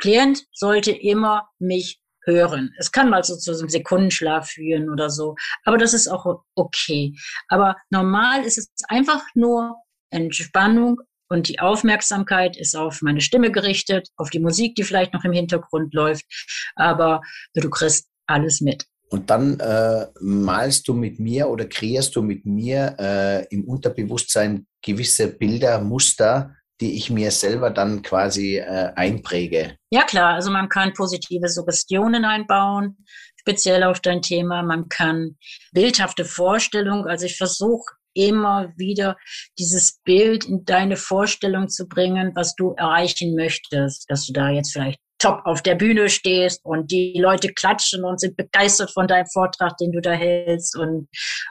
Klient 0.00 0.42
sollte 0.52 0.90
immer 0.90 1.48
mich 1.58 2.00
hören. 2.26 2.74
Es 2.78 2.92
kann 2.92 3.08
mal 3.08 3.24
so 3.24 3.36
zu 3.36 3.56
einem 3.56 3.68
Sekundenschlaf 3.68 4.48
führen 4.50 4.90
oder 4.90 5.08
so, 5.10 5.34
aber 5.64 5.78
das 5.78 5.94
ist 5.94 6.08
auch 6.08 6.42
okay. 6.54 7.14
Aber 7.48 7.76
normal 7.90 8.44
ist 8.44 8.58
es 8.58 8.68
einfach 8.88 9.22
nur 9.34 9.76
Entspannung 10.10 11.00
und 11.28 11.48
die 11.48 11.60
Aufmerksamkeit 11.60 12.56
ist 12.56 12.76
auf 12.76 13.02
meine 13.02 13.20
Stimme 13.20 13.50
gerichtet, 13.50 14.08
auf 14.16 14.30
die 14.30 14.40
Musik, 14.40 14.74
die 14.76 14.84
vielleicht 14.84 15.12
noch 15.12 15.24
im 15.24 15.32
Hintergrund 15.32 15.94
läuft, 15.94 16.24
aber 16.76 17.20
du 17.54 17.68
kriegst 17.70 18.08
alles 18.26 18.60
mit. 18.60 18.84
Und 19.08 19.30
dann 19.30 19.60
äh, 19.60 20.06
malst 20.20 20.88
du 20.88 20.94
mit 20.94 21.20
mir 21.20 21.48
oder 21.48 21.66
kreierst 21.66 22.16
du 22.16 22.22
mit 22.22 22.44
mir 22.44 22.96
äh, 22.98 23.46
im 23.54 23.64
Unterbewusstsein 23.64 24.66
gewisse 24.82 25.28
Bilder, 25.28 25.80
Muster, 25.80 26.56
die 26.80 26.96
ich 26.96 27.10
mir 27.10 27.30
selber 27.30 27.70
dann 27.70 28.02
quasi 28.02 28.58
äh, 28.58 28.92
einpräge. 28.94 29.76
Ja 29.90 30.02
klar, 30.02 30.34
also 30.34 30.50
man 30.50 30.68
kann 30.68 30.92
positive 30.92 31.48
Suggestionen 31.48 32.24
einbauen, 32.24 32.98
speziell 33.36 33.82
auf 33.84 34.00
dein 34.00 34.22
Thema. 34.22 34.62
Man 34.62 34.88
kann 34.88 35.36
bildhafte 35.72 36.24
Vorstellungen, 36.24 37.06
also 37.06 37.26
ich 37.26 37.36
versuche 37.36 37.94
immer 38.14 38.72
wieder 38.76 39.16
dieses 39.58 40.00
Bild 40.04 40.46
in 40.46 40.64
deine 40.64 40.96
Vorstellung 40.96 41.68
zu 41.68 41.86
bringen, 41.86 42.32
was 42.34 42.54
du 42.54 42.72
erreichen 42.72 43.34
möchtest, 43.34 44.10
dass 44.10 44.26
du 44.26 44.32
da 44.32 44.48
jetzt 44.48 44.72
vielleicht 44.72 45.00
top 45.18 45.40
auf 45.44 45.62
der 45.62 45.74
Bühne 45.74 46.08
stehst 46.08 46.64
und 46.64 46.90
die 46.90 47.18
Leute 47.18 47.52
klatschen 47.52 48.04
und 48.04 48.20
sind 48.20 48.36
begeistert 48.36 48.90
von 48.90 49.08
deinem 49.08 49.26
Vortrag, 49.26 49.76
den 49.78 49.92
du 49.92 50.00
da 50.00 50.12
hältst 50.12 50.76
und 50.76 51.08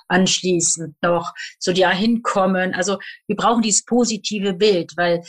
anschließend 0.07 0.95
noch 1.01 1.33
zu 1.59 1.73
dir 1.73 1.89
hinkommen. 1.89 2.73
Also 2.73 2.99
wir 3.27 3.35
brauchen 3.35 3.61
dieses 3.61 3.83
positive 3.85 4.53
Bild, 4.53 4.93
weil 4.97 5.23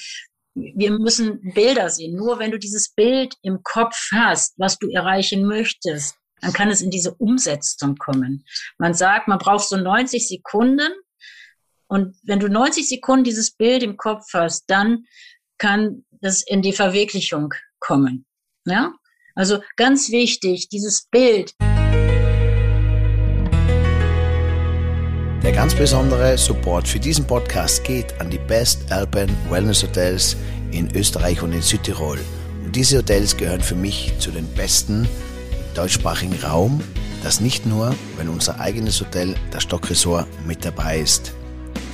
wir 0.54 0.90
müssen 0.90 1.40
Bilder 1.54 1.90
sehen. 1.90 2.16
Nur 2.16 2.38
wenn 2.38 2.50
du 2.50 2.58
dieses 2.58 2.90
Bild 2.90 3.34
im 3.42 3.62
Kopf 3.62 4.08
hast, 4.12 4.54
was 4.58 4.78
du 4.78 4.88
erreichen 4.88 5.46
möchtest, 5.46 6.16
dann 6.40 6.52
kann 6.52 6.70
es 6.70 6.82
in 6.82 6.90
diese 6.90 7.14
Umsetzung 7.14 7.96
kommen. 7.96 8.44
Man 8.78 8.94
sagt, 8.94 9.28
man 9.28 9.38
braucht 9.38 9.68
so 9.68 9.76
90 9.76 10.28
Sekunden. 10.28 10.92
Und 11.88 12.16
wenn 12.24 12.40
du 12.40 12.48
90 12.48 12.88
Sekunden 12.88 13.24
dieses 13.24 13.52
Bild 13.52 13.82
im 13.82 13.96
Kopf 13.96 14.26
hast, 14.32 14.64
dann 14.68 15.04
kann 15.58 16.04
das 16.20 16.42
in 16.42 16.62
die 16.62 16.72
Verwirklichung 16.72 17.54
kommen. 17.78 18.25
Ja? 18.66 18.92
Also 19.34 19.60
ganz 19.76 20.10
wichtig, 20.10 20.68
dieses 20.68 21.06
Bild. 21.10 21.54
Der 25.42 25.52
ganz 25.52 25.74
besondere 25.74 26.36
Support 26.36 26.88
für 26.88 26.98
diesen 26.98 27.26
Podcast 27.26 27.84
geht 27.84 28.20
an 28.20 28.30
die 28.30 28.38
Best 28.38 28.90
Alpine 28.90 29.32
Wellness 29.48 29.82
Hotels 29.84 30.36
in 30.72 30.94
Österreich 30.94 31.40
und 31.40 31.52
in 31.52 31.62
Südtirol. 31.62 32.18
Und 32.64 32.74
diese 32.74 32.98
Hotels 32.98 33.36
gehören 33.36 33.60
für 33.60 33.76
mich 33.76 34.12
zu 34.18 34.32
den 34.32 34.46
besten 34.54 35.04
im 35.52 35.74
deutschsprachigen 35.74 36.34
Raum. 36.42 36.80
Das 37.22 37.40
nicht 37.40 37.64
nur, 37.64 37.94
wenn 38.16 38.28
unser 38.28 38.58
eigenes 38.58 39.00
Hotel, 39.00 39.36
das 39.52 39.62
Stockresort, 39.62 40.26
mit 40.46 40.64
dabei 40.64 40.98
ist. 40.98 41.32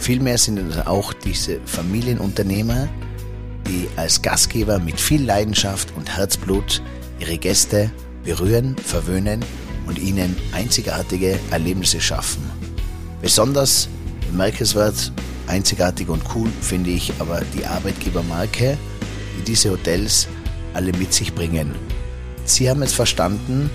Vielmehr 0.01 0.39
sind 0.39 0.59
es 0.59 0.87
auch 0.87 1.13
diese 1.13 1.61
Familienunternehmer, 1.67 2.89
die 3.67 3.89
als 3.97 4.23
Gastgeber 4.23 4.79
mit 4.79 5.01
viel 5.01 5.25
Leidenschaft 5.25 5.93
und 5.97 6.17
Herzblut 6.17 6.83
ihre 7.19 7.39
Gäste 7.39 7.91
berühren, 8.25 8.77
verwöhnen 8.77 9.45
und 9.87 9.99
ihnen 9.99 10.37
einzigartige 10.53 11.39
Erlebnisse 11.51 12.01
schaffen. 12.01 12.43
Besonders 13.21 13.89
bemerkenswert, 14.31 15.13
einzigartig 15.47 16.09
und 16.09 16.23
cool 16.35 16.49
finde 16.61 16.91
ich 16.91 17.13
aber 17.19 17.43
die 17.57 17.65
Arbeitgebermarke, 17.67 18.77
die 19.39 19.45
diese 19.45 19.71
Hotels 19.71 20.29
alle 20.75 20.93
mit 20.93 21.13
sich 21.13 21.35
bringen. 21.35 21.75
Sie 22.45 22.69
haben 22.69 22.83
es 22.83 22.93
verstanden, 22.93 23.71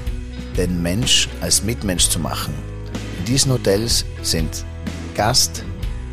den 0.57 0.81
Mensch 0.81 1.29
als 1.41 1.63
Mitmensch 1.63 2.09
zu 2.09 2.19
machen. 2.19 2.53
In 3.19 3.25
diesen 3.25 3.51
Hotels 3.51 4.05
sind 4.23 4.65
Gast, 5.15 5.63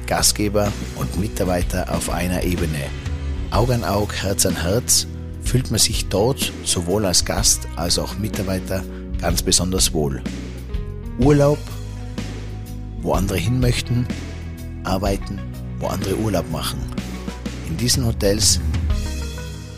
Gastgeber 0.06 0.72
und 0.96 1.18
Mitarbeiter 1.18 1.92
auf 1.94 2.10
einer 2.10 2.42
Ebene. 2.42 2.90
Aug 3.54 3.70
an 3.70 3.84
Aug, 3.84 4.12
Herz 4.12 4.44
an 4.46 4.60
Herz 4.60 5.06
fühlt 5.42 5.70
man 5.70 5.78
sich 5.78 6.08
dort 6.08 6.52
sowohl 6.64 7.06
als 7.06 7.24
Gast 7.24 7.68
als 7.76 7.98
auch 7.98 8.18
Mitarbeiter 8.18 8.82
ganz 9.20 9.42
besonders 9.42 9.92
wohl. 9.92 10.22
Urlaub 11.18 11.58
wo 13.04 13.12
andere 13.12 13.38
hin 13.38 13.60
möchten, 13.60 14.06
arbeiten, 14.82 15.38
wo 15.78 15.86
andere 15.86 16.16
Urlaub 16.16 16.50
machen. 16.50 16.80
In 17.68 17.76
diesen 17.76 18.06
Hotels 18.06 18.58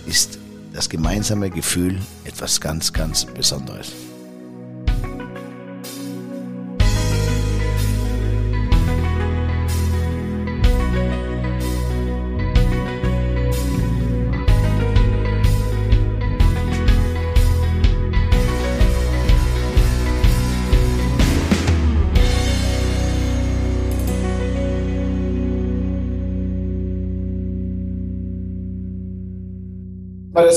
ist 0.07 0.39
das 0.73 0.89
gemeinsame 0.89 1.51
Gefühl 1.51 1.99
etwas 2.25 2.61
ganz, 2.61 2.93
ganz 2.93 3.25
Besonderes. 3.25 3.93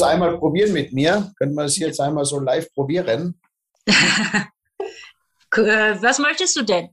Einmal 0.10 0.38
probieren 0.38 0.74
mit 0.74 0.94
mir? 0.94 1.32
Können 1.38 1.54
wir 1.56 1.64
das 1.64 1.78
jetzt 1.78 2.00
einmal 2.00 2.26
so 2.26 2.40
live 2.40 2.72
probieren? 2.74 3.40
Was 5.52 6.20
möchtest 6.20 6.56
du 6.56 6.64
denn? 6.64 6.90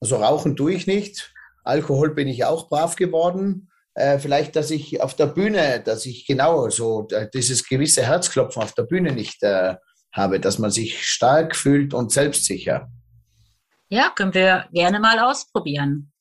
Also 0.00 0.16
rauchen 0.16 0.56
tue 0.56 0.74
ich 0.74 0.86
nicht. 0.86 1.32
Alkohol 1.64 2.14
bin 2.14 2.28
ich 2.28 2.44
auch 2.44 2.68
brav 2.68 2.96
geworden. 2.96 3.70
Äh, 3.94 4.18
vielleicht, 4.18 4.56
dass 4.56 4.70
ich 4.70 5.00
auf 5.00 5.16
der 5.16 5.26
Bühne, 5.26 5.80
dass 5.82 6.04
ich 6.04 6.26
genau 6.26 6.68
so 6.68 7.08
äh, 7.10 7.28
dieses 7.32 7.66
gewisse 7.66 8.02
Herzklopfen 8.02 8.62
auf 8.62 8.74
der 8.74 8.82
Bühne 8.82 9.12
nicht 9.12 9.42
äh, 9.42 9.76
habe, 10.12 10.38
dass 10.38 10.58
man 10.58 10.70
sich 10.70 11.08
stark 11.08 11.56
fühlt 11.56 11.94
und 11.94 12.12
selbstsicher. 12.12 12.90
Ja, 13.88 14.10
können 14.10 14.34
wir 14.34 14.68
gerne 14.72 15.00
mal 15.00 15.18
ausprobieren. 15.18 16.12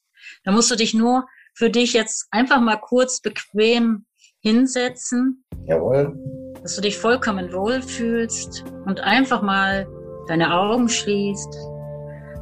Da 0.44 0.52
musst 0.52 0.72
du 0.72 0.76
dich 0.76 0.94
nur 0.94 1.28
für 1.54 1.70
dich 1.70 1.94
jetzt 1.94 2.28
einfach 2.32 2.62
mal 2.62 2.78
kurz 2.78 3.22
bequem 3.22 4.06
hinsetzen. 4.46 5.44
Jawohl. 5.66 6.16
Dass 6.62 6.76
du 6.76 6.82
dich 6.82 6.98
vollkommen 6.98 7.52
wohlfühlst 7.52 8.64
und 8.86 9.00
einfach 9.02 9.42
mal 9.42 9.88
deine 10.28 10.54
Augen 10.54 10.88
schließt, 10.88 11.58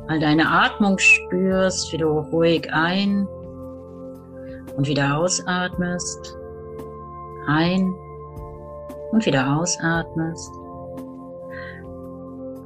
mal 0.07 0.19
deine 0.19 0.49
Atmung 0.49 0.97
spürst, 0.97 1.93
wie 1.93 1.97
du 1.97 2.07
ruhig 2.07 2.67
ein 2.73 3.25
und 4.75 4.87
wieder 4.87 5.17
ausatmest. 5.17 6.37
Ein 7.47 7.93
und 9.11 9.25
wieder 9.25 9.57
ausatmest. 9.57 10.51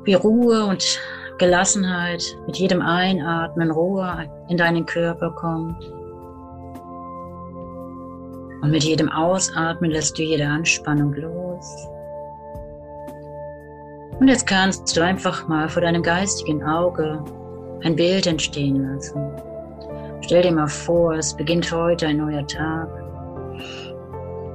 Wie 0.04 0.14
Ruhe 0.16 0.66
und 0.66 1.00
Gelassenheit 1.38 2.24
mit 2.48 2.58
jedem 2.58 2.82
Einatmen 2.82 3.70
Ruhe 3.70 4.32
in 4.50 4.58
deinen 4.58 4.86
Körper 4.86 5.32
kommt. 5.32 5.97
Und 8.62 8.72
mit 8.72 8.84
jedem 8.84 9.10
Ausatmen 9.10 9.92
lässt 9.92 10.18
du 10.18 10.24
jede 10.24 10.48
Anspannung 10.48 11.14
los. 11.14 11.88
Und 14.20 14.28
jetzt 14.28 14.48
kannst 14.48 14.98
du 14.98 15.02
einfach 15.04 15.48
mal 15.48 15.70
vor 15.70 15.84
deinem 15.84 16.02
geistigen 16.02 16.64
Auge 16.64 17.24
ein 17.84 17.96
Bild 17.96 18.26
entstehen 18.26 18.92
lassen. 18.92 19.32
Stell 20.22 20.42
dir 20.42 20.52
mal 20.52 20.68
vor, 20.68 21.14
es 21.14 21.36
beginnt 21.36 21.72
heute 21.72 22.08
ein 22.08 22.18
neuer 22.18 22.46
Tag. 22.48 22.90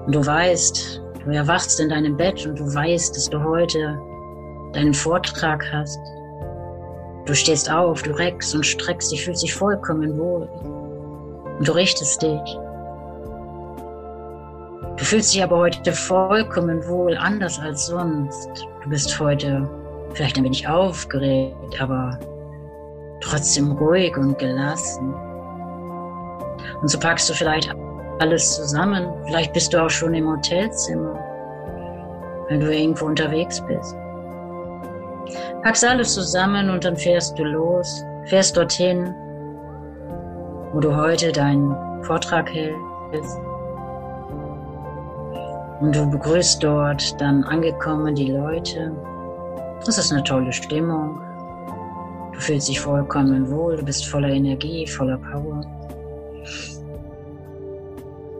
Und 0.06 0.14
du 0.14 0.26
weißt, 0.26 1.00
du 1.24 1.30
erwachst 1.30 1.78
in 1.78 1.90
deinem 1.90 2.16
Bett 2.16 2.44
und 2.44 2.58
du 2.58 2.74
weißt, 2.74 3.14
dass 3.14 3.30
du 3.30 3.42
heute 3.42 3.98
deinen 4.72 4.92
Vortrag 4.92 5.64
hast. 5.72 6.00
Du 7.26 7.34
stehst 7.34 7.70
auf, 7.70 8.02
du 8.02 8.10
reckst 8.10 8.52
und 8.56 8.66
streckst 8.66 9.12
dich, 9.12 9.24
fühlst 9.24 9.44
dich 9.44 9.54
vollkommen 9.54 10.18
wohl. 10.18 10.48
Und 11.58 11.68
du 11.68 11.72
richtest 11.72 12.20
dich 12.20 12.58
Du 15.02 15.08
fühlst 15.08 15.34
dich 15.34 15.42
aber 15.42 15.56
heute 15.58 15.92
vollkommen 15.92 16.86
wohl, 16.86 17.16
anders 17.16 17.58
als 17.58 17.86
sonst. 17.86 18.48
Du 18.84 18.88
bist 18.88 19.18
heute 19.18 19.68
vielleicht 20.14 20.38
ein 20.38 20.44
wenig 20.44 20.68
aufgeregt, 20.68 21.82
aber 21.82 22.16
trotzdem 23.20 23.72
ruhig 23.72 24.16
und 24.16 24.38
gelassen. 24.38 25.12
Und 26.80 26.88
so 26.88 27.00
packst 27.00 27.28
du 27.28 27.34
vielleicht 27.34 27.74
alles 28.20 28.54
zusammen. 28.54 29.08
Vielleicht 29.26 29.52
bist 29.52 29.74
du 29.74 29.82
auch 29.82 29.90
schon 29.90 30.14
im 30.14 30.28
Hotelzimmer, 30.28 31.18
wenn 32.48 32.60
du 32.60 32.72
irgendwo 32.72 33.06
unterwegs 33.06 33.60
bist. 33.66 33.96
Packst 35.64 35.84
alles 35.84 36.14
zusammen 36.14 36.70
und 36.70 36.84
dann 36.84 36.96
fährst 36.96 37.36
du 37.36 37.42
los, 37.42 38.04
fährst 38.26 38.56
dorthin, 38.56 39.12
wo 40.72 40.78
du 40.78 40.94
heute 40.94 41.32
deinen 41.32 41.74
Vortrag 42.04 42.48
hältst. 42.52 43.40
Und 45.82 45.96
du 45.96 46.08
begrüßt 46.08 46.62
dort 46.62 47.20
dann 47.20 47.42
angekommen 47.42 48.14
die 48.14 48.30
Leute. 48.30 48.92
Das 49.84 49.98
ist 49.98 50.12
eine 50.12 50.22
tolle 50.22 50.52
Stimmung. 50.52 51.20
Du 52.32 52.38
fühlst 52.38 52.68
dich 52.68 52.78
vollkommen 52.78 53.50
wohl, 53.50 53.76
du 53.76 53.84
bist 53.84 54.06
voller 54.06 54.28
Energie, 54.28 54.86
voller 54.86 55.18
Power. 55.18 55.66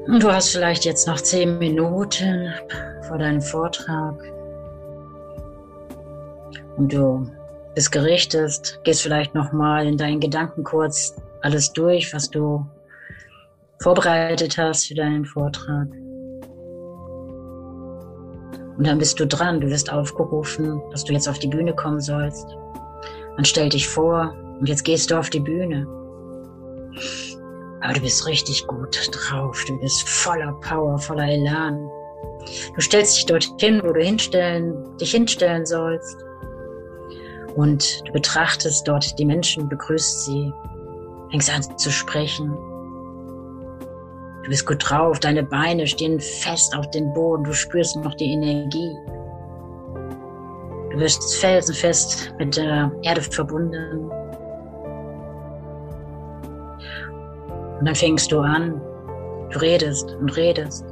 Und 0.07 0.23
du 0.23 0.33
hast 0.33 0.51
vielleicht 0.51 0.85
jetzt 0.85 1.09
noch 1.09 1.21
zehn 1.21 1.59
Minuten 1.59 2.53
vor 3.09 3.19
deinem 3.19 3.43
Vortrag. 3.43 4.15
Und 6.77 6.93
du 6.93 7.29
bist 7.75 7.91
gerichtet, 7.91 8.79
gehst 8.85 9.03
vielleicht 9.03 9.35
nochmal 9.35 9.89
in 9.89 9.97
deinen 9.97 10.21
Gedanken 10.21 10.63
kurz 10.63 11.17
alles 11.41 11.73
durch, 11.73 12.15
was 12.15 12.31
du 12.31 12.65
vorbereitet 13.81 14.57
hast 14.59 14.87
für 14.87 14.95
deinen 14.95 15.25
Vortrag. 15.25 15.89
Und 18.83 18.88
dann 18.88 18.99
bist 18.99 19.21
du 19.21 19.29
dran, 19.29 19.61
du 19.61 19.71
wirst 19.71 19.92
aufgerufen, 19.92 20.83
dass 20.90 21.05
du 21.05 21.12
jetzt 21.12 21.29
auf 21.29 21.38
die 21.38 21.47
Bühne 21.47 21.73
kommen 21.73 22.01
sollst. 22.01 22.49
Man 23.37 23.45
stellt 23.45 23.75
dich 23.75 23.87
vor 23.87 24.35
und 24.59 24.68
jetzt 24.68 24.83
gehst 24.83 25.09
du 25.09 25.16
auf 25.16 25.31
die 25.31 25.38
Bühne. 25.38 25.87
Aber 27.81 27.92
du 27.92 28.01
bist 28.01 28.27
richtig 28.27 28.66
gut 28.66 29.09
drauf, 29.12 29.64
du 29.68 29.79
bist 29.79 30.09
voller 30.09 30.53
Power, 30.62 30.99
voller 30.99 31.29
Elan. 31.29 31.88
Du 32.75 32.81
stellst 32.81 33.18
dich 33.18 33.27
dorthin, 33.27 33.81
wo 33.85 33.92
du 33.92 34.03
hinstellen, 34.03 34.75
dich 35.01 35.12
hinstellen 35.12 35.64
sollst. 35.64 36.16
Und 37.55 38.03
du 38.09 38.12
betrachtest 38.12 38.88
dort 38.88 39.16
die 39.16 39.25
Menschen, 39.25 39.68
begrüßt 39.68 40.25
sie, 40.25 40.53
fängst 41.31 41.55
an 41.55 41.79
zu 41.79 41.92
sprechen. 41.92 42.53
Du 44.43 44.49
bist 44.51 44.67
gut 44.67 44.83
drauf, 44.89 45.21
deine 45.21 45.45
Beine 45.45 45.87
stehen 45.87 46.19
fest 46.19 46.77
auf 46.77 46.91
dem 46.91 47.13
Boden, 47.13 47.45
du 47.45 47.53
spürst 47.53 47.97
noch 47.97 48.15
die 48.15 48.33
Energie. 48.33 48.97
Du 50.91 50.99
wirst 50.99 51.37
felsenfest 51.37 52.35
mit 52.39 52.57
der 52.57 52.91
Erde 53.03 53.23
verbunden. 53.23 54.11
Und 57.79 57.87
dann 57.87 57.95
fängst 57.95 58.33
du 58.33 58.41
an, 58.41 58.81
du 59.51 59.59
redest 59.61 60.11
und 60.21 60.37
redest 60.37 60.85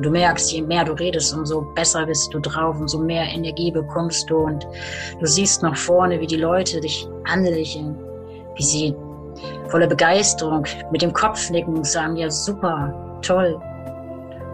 Und 0.00 0.06
du 0.06 0.10
merkst, 0.10 0.52
je 0.52 0.62
mehr 0.62 0.84
du 0.84 0.92
redest, 0.92 1.34
umso 1.34 1.60
besser 1.74 2.06
bist 2.06 2.32
du 2.32 2.40
drauf, 2.40 2.74
umso 2.80 2.98
mehr 2.98 3.24
Energie 3.24 3.70
bekommst 3.70 4.30
du. 4.30 4.38
Und 4.38 4.66
du 5.20 5.26
siehst 5.26 5.62
nach 5.62 5.76
vorne, 5.76 6.18
wie 6.20 6.26
die 6.26 6.36
Leute 6.36 6.80
dich 6.80 7.06
anlächeln, 7.24 7.96
wie 8.56 8.62
sie 8.62 8.96
voller 9.70 9.86
Begeisterung 9.86 10.64
mit 10.90 11.02
dem 11.02 11.12
Kopf 11.12 11.50
nicken 11.50 11.76
und 11.76 11.86
sagen, 11.86 12.16
ja 12.16 12.30
super, 12.30 12.92
toll. 13.22 13.60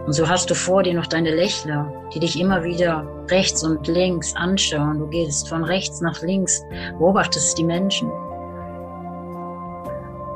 Und 0.05 0.13
so 0.13 0.27
hast 0.27 0.49
du 0.49 0.55
vor 0.55 0.83
dir 0.83 0.93
noch 0.93 1.07
deine 1.07 1.35
Lächler, 1.35 1.91
die 2.13 2.19
dich 2.19 2.39
immer 2.39 2.63
wieder 2.63 3.05
rechts 3.29 3.63
und 3.63 3.87
links 3.87 4.33
anschauen. 4.37 4.99
Du 4.99 5.07
gehst 5.07 5.49
von 5.49 5.65
rechts 5.65 5.99
nach 5.99 6.21
links, 6.21 6.63
beobachtest 6.97 7.57
die 7.57 7.65
Menschen. 7.65 8.09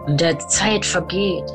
Und 0.07 0.19
der 0.19 0.37
Zeit 0.39 0.85
vergeht. 0.85 1.49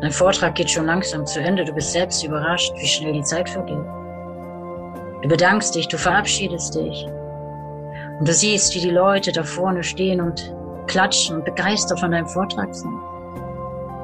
Dein 0.00 0.10
Vortrag 0.10 0.56
geht 0.56 0.70
schon 0.70 0.86
langsam 0.86 1.24
zu 1.24 1.40
Ende. 1.40 1.64
Du 1.64 1.72
bist 1.72 1.92
selbst 1.92 2.24
überrascht, 2.24 2.72
wie 2.76 2.86
schnell 2.86 3.12
die 3.12 3.22
Zeit 3.22 3.48
vergeht. 3.48 3.86
Du 5.22 5.28
bedankst 5.28 5.76
dich, 5.76 5.86
du 5.86 5.96
verabschiedest 5.96 6.74
dich. 6.74 7.06
Und 8.18 8.26
du 8.28 8.32
siehst, 8.32 8.74
wie 8.74 8.80
die 8.80 8.90
Leute 8.90 9.30
da 9.30 9.44
vorne 9.44 9.84
stehen 9.84 10.20
und 10.20 10.54
klatschen 10.86 11.36
und 11.36 11.44
begeistert 11.44 12.00
von 12.00 12.10
deinem 12.10 12.28
Vortrag 12.28 12.74
sind. 12.74 12.94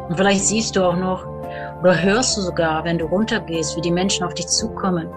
Und 0.09 0.16
vielleicht 0.16 0.45
siehst 0.45 0.77
du 0.77 0.83
auch 0.83 0.97
noch 0.97 1.27
oder 1.83 2.01
hörst 2.03 2.37
du 2.37 2.43
sogar, 2.43 2.85
wenn 2.85 2.99
du 2.99 3.07
runtergehst, 3.07 3.77
wie 3.77 3.81
die 3.81 3.90
Menschen 3.90 4.25
auf 4.25 4.35
dich 4.35 4.47
zukommen, 4.49 5.09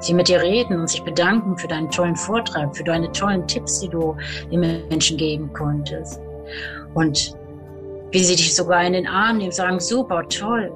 sie 0.00 0.14
mit 0.14 0.28
dir 0.28 0.40
reden 0.40 0.80
und 0.80 0.88
sich 0.88 1.02
bedanken 1.02 1.56
für 1.56 1.68
deinen 1.68 1.90
tollen 1.90 2.16
Vortrag, 2.16 2.76
für 2.76 2.84
deine 2.84 3.10
tollen 3.12 3.46
Tipps, 3.46 3.80
die 3.80 3.88
du 3.88 4.16
den 4.50 4.60
Menschen 4.60 5.16
geben 5.16 5.52
konntest. 5.52 6.20
Und 6.94 7.36
wie 8.10 8.24
sie 8.24 8.36
dich 8.36 8.54
sogar 8.54 8.84
in 8.84 8.92
den 8.92 9.06
Arm 9.06 9.38
nehmen, 9.38 9.52
sagen, 9.52 9.80
super, 9.80 10.22
toll. 10.28 10.72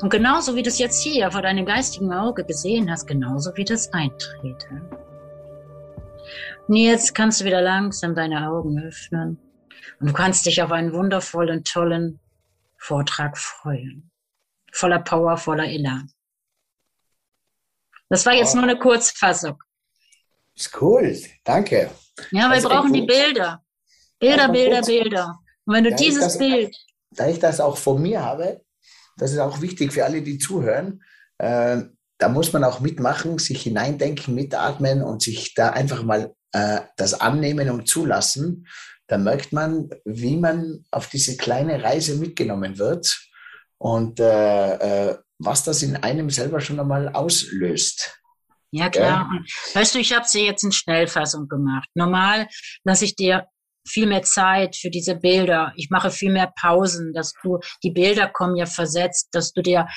Und 0.00 0.10
genauso 0.10 0.56
wie 0.56 0.62
du 0.62 0.68
es 0.68 0.78
jetzt 0.78 1.02
hier 1.02 1.30
vor 1.30 1.42
deinem 1.42 1.64
geistigen 1.64 2.12
Auge 2.12 2.44
gesehen 2.44 2.90
hast, 2.90 3.06
genauso 3.06 3.52
wie 3.54 3.64
das 3.64 3.92
Eintreten. 3.92 4.82
Und 6.68 6.76
jetzt 6.76 7.14
kannst 7.14 7.40
du 7.40 7.44
wieder 7.44 7.60
langsam 7.60 8.14
deine 8.14 8.48
Augen 8.48 8.82
öffnen 8.82 9.38
und 10.00 10.08
du 10.08 10.12
kannst 10.12 10.46
dich 10.46 10.62
auf 10.62 10.72
einen 10.72 10.92
wundervollen, 10.92 11.64
tollen 11.64 12.20
Vortrag 12.78 13.38
freuen. 13.38 14.10
Voller 14.72 15.00
Power, 15.00 15.36
voller 15.36 15.66
Elan. 15.66 16.10
Das 18.08 18.26
war 18.26 18.34
jetzt 18.34 18.54
nur 18.54 18.64
eine 18.64 18.78
Kurzfassung. 18.78 19.62
Ist 20.54 20.80
cool, 20.80 21.16
danke. 21.44 21.90
Ja, 22.30 22.50
wir 22.52 22.60
brauchen 22.68 22.92
die 22.92 23.02
Bilder. 23.02 23.62
Bilder, 24.18 24.48
Bilder, 24.48 24.82
Bilder. 24.82 25.38
Und 25.64 25.74
wenn 25.74 25.84
du 25.84 25.94
dieses 25.94 26.24
das, 26.24 26.38
Bild. 26.38 26.76
Da 27.10 27.28
ich 27.28 27.38
das 27.38 27.60
auch 27.60 27.76
von 27.76 28.02
mir 28.02 28.22
habe, 28.22 28.62
das 29.16 29.32
ist 29.32 29.38
auch 29.38 29.60
wichtig 29.60 29.92
für 29.92 30.04
alle, 30.04 30.22
die 30.22 30.38
zuhören, 30.38 31.02
äh, 31.38 31.82
da 32.22 32.28
muss 32.28 32.52
man 32.52 32.62
auch 32.62 32.78
mitmachen, 32.78 33.38
sich 33.38 33.62
hineindenken, 33.62 34.36
mitatmen 34.36 35.02
und 35.02 35.22
sich 35.22 35.54
da 35.54 35.70
einfach 35.70 36.04
mal 36.04 36.32
äh, 36.52 36.82
das 36.96 37.14
annehmen 37.14 37.68
und 37.68 37.88
zulassen, 37.88 38.68
dann 39.08 39.24
merkt 39.24 39.52
man, 39.52 39.90
wie 40.04 40.36
man 40.36 40.84
auf 40.92 41.08
diese 41.08 41.36
kleine 41.36 41.82
Reise 41.82 42.14
mitgenommen 42.14 42.78
wird 42.78 43.28
und 43.78 44.20
äh, 44.20 45.08
äh, 45.10 45.18
was 45.40 45.64
das 45.64 45.82
in 45.82 45.96
einem 45.96 46.30
selber 46.30 46.60
schon 46.60 46.78
einmal 46.78 47.08
auslöst. 47.08 48.16
Ja, 48.70 48.88
klar. 48.88 49.28
Ja. 49.32 49.80
Weißt 49.80 49.96
du, 49.96 49.98
ich 49.98 50.14
habe 50.14 50.24
sie 50.28 50.46
jetzt 50.46 50.62
in 50.62 50.70
Schnellfassung 50.70 51.48
gemacht. 51.48 51.88
Normal 51.94 52.46
lasse 52.84 53.04
ich 53.04 53.16
dir 53.16 53.48
viel 53.86 54.06
mehr 54.06 54.22
Zeit 54.22 54.76
für 54.76 54.90
diese 54.90 55.16
Bilder. 55.16 55.72
Ich 55.76 55.90
mache 55.90 56.10
viel 56.10 56.32
mehr 56.32 56.52
Pausen, 56.60 57.12
dass 57.12 57.34
du, 57.42 57.58
die 57.82 57.90
Bilder 57.90 58.28
kommen 58.28 58.56
ja 58.56 58.66
versetzt, 58.66 59.28
dass 59.32 59.52
du 59.52 59.62
dir, 59.62 59.88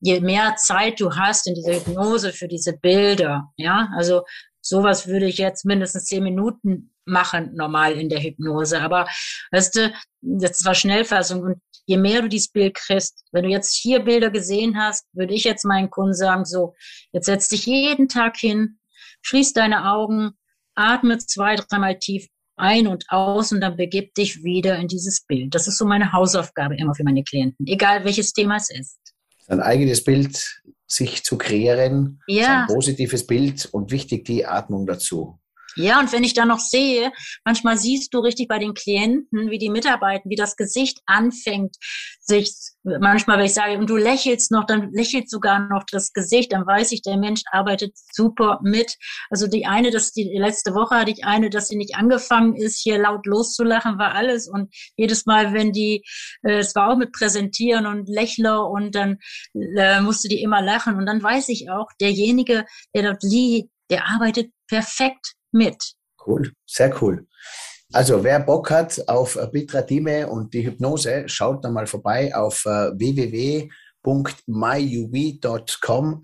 je 0.00 0.20
mehr 0.20 0.56
Zeit 0.56 1.00
du 1.00 1.14
hast 1.14 1.46
in 1.46 1.54
dieser 1.54 1.74
Hypnose 1.74 2.32
für 2.32 2.48
diese 2.48 2.74
Bilder, 2.76 3.52
ja, 3.56 3.88
also 3.96 4.22
sowas 4.60 5.06
würde 5.06 5.26
ich 5.26 5.38
jetzt 5.38 5.64
mindestens 5.64 6.06
zehn 6.06 6.22
Minuten 6.22 6.94
machen, 7.04 7.54
normal 7.54 7.92
in 7.92 8.08
der 8.08 8.22
Hypnose. 8.22 8.80
Aber 8.80 9.06
weißt 9.52 9.76
du, 9.76 9.92
das 10.22 10.64
war 10.64 10.74
Schnellfassung 10.74 11.42
und 11.42 11.60
je 11.86 11.98
mehr 11.98 12.22
du 12.22 12.28
dieses 12.28 12.50
Bild 12.50 12.74
kriegst, 12.74 13.24
wenn 13.32 13.44
du 13.44 13.50
jetzt 13.50 13.76
vier 13.76 14.00
Bilder 14.00 14.30
gesehen 14.30 14.78
hast, 14.78 15.06
würde 15.12 15.34
ich 15.34 15.44
jetzt 15.44 15.64
meinen 15.64 15.90
Kunden 15.90 16.14
sagen, 16.14 16.46
so, 16.46 16.74
jetzt 17.12 17.26
setz 17.26 17.48
dich 17.48 17.66
jeden 17.66 18.08
Tag 18.08 18.38
hin, 18.38 18.78
schließ 19.20 19.52
deine 19.52 19.90
Augen, 19.90 20.32
atme 20.74 21.18
zwei, 21.18 21.56
dreimal 21.56 21.98
tief 21.98 22.28
ein 22.56 22.86
und 22.86 23.04
aus 23.08 23.52
und 23.52 23.60
dann 23.60 23.76
begib 23.76 24.14
dich 24.14 24.42
wieder 24.42 24.76
in 24.76 24.88
dieses 24.88 25.24
Bild. 25.26 25.54
Das 25.54 25.66
ist 25.66 25.78
so 25.78 25.84
meine 25.84 26.12
Hausaufgabe 26.12 26.76
immer 26.76 26.94
für 26.94 27.04
meine 27.04 27.24
Klienten, 27.24 27.66
egal 27.66 28.04
welches 28.04 28.32
Thema 28.32 28.56
es 28.56 28.70
ist. 28.70 28.98
Ein 29.48 29.60
eigenes 29.60 30.02
Bild 30.04 30.62
sich 30.86 31.24
zu 31.24 31.36
kreieren, 31.36 32.20
ja. 32.26 32.62
ein 32.62 32.66
positives 32.66 33.26
Bild 33.26 33.66
und 33.66 33.90
wichtig 33.90 34.24
die 34.24 34.46
Atmung 34.46 34.86
dazu. 34.86 35.38
Ja, 35.76 36.00
und 36.00 36.12
wenn 36.12 36.24
ich 36.24 36.34
da 36.34 36.44
noch 36.44 36.60
sehe, 36.60 37.12
manchmal 37.44 37.76
siehst 37.76 38.14
du 38.14 38.18
richtig 38.20 38.48
bei 38.48 38.58
den 38.58 38.74
Klienten, 38.74 39.50
wie 39.50 39.58
die 39.58 39.70
mitarbeiten, 39.70 40.30
wie 40.30 40.36
das 40.36 40.56
Gesicht 40.56 41.00
anfängt, 41.06 41.76
sich 42.20 42.54
manchmal, 42.82 43.38
wenn 43.38 43.46
ich 43.46 43.54
sage, 43.54 43.78
und 43.78 43.88
du 43.88 43.96
lächelst 43.96 44.50
noch, 44.50 44.64
dann 44.64 44.92
lächelt 44.92 45.28
sogar 45.28 45.68
noch 45.68 45.84
das 45.90 46.12
Gesicht, 46.12 46.52
dann 46.52 46.66
weiß 46.66 46.92
ich, 46.92 47.02
der 47.02 47.16
Mensch 47.16 47.42
arbeitet 47.50 47.96
super 48.12 48.60
mit. 48.62 48.96
Also 49.30 49.46
die 49.46 49.66
eine, 49.66 49.90
dass 49.90 50.12
die 50.12 50.30
letzte 50.36 50.74
Woche 50.74 50.96
hatte 50.96 51.10
ich 51.10 51.24
eine, 51.24 51.50
dass 51.50 51.68
sie 51.68 51.76
nicht 51.76 51.96
angefangen 51.96 52.54
ist, 52.54 52.80
hier 52.80 52.98
laut 52.98 53.26
loszulachen, 53.26 53.98
war 53.98 54.14
alles. 54.14 54.48
Und 54.48 54.74
jedes 54.96 55.26
Mal, 55.26 55.52
wenn 55.52 55.72
die, 55.72 56.04
äh, 56.42 56.58
es 56.58 56.74
war 56.74 56.90
auch 56.90 56.96
mit 56.96 57.12
Präsentieren 57.12 57.86
und 57.86 58.08
Lächler 58.08 58.68
und 58.68 58.94
dann 58.94 59.18
äh, 59.54 60.00
musste 60.00 60.28
die 60.28 60.42
immer 60.42 60.62
lachen. 60.62 60.96
Und 60.96 61.06
dann 61.06 61.22
weiß 61.22 61.48
ich 61.48 61.70
auch, 61.70 61.88
derjenige, 62.00 62.64
der 62.94 63.02
dort 63.02 63.22
liegt, 63.22 63.70
der 63.90 64.06
arbeitet 64.08 64.50
perfekt 64.68 65.34
mit. 65.54 65.94
Cool, 66.26 66.52
sehr 66.66 67.02
cool. 67.02 67.26
Also 67.92 68.24
wer 68.24 68.40
Bock 68.40 68.70
hat 68.70 69.08
auf 69.08 69.38
Bitratime 69.52 70.28
und 70.28 70.52
die 70.52 70.66
Hypnose, 70.66 71.28
schaut 71.28 71.64
da 71.64 71.70
mal 71.70 71.86
vorbei 71.86 72.34
auf 72.34 72.66
uh, 72.66 72.90
www.myuv.com. 72.98 73.70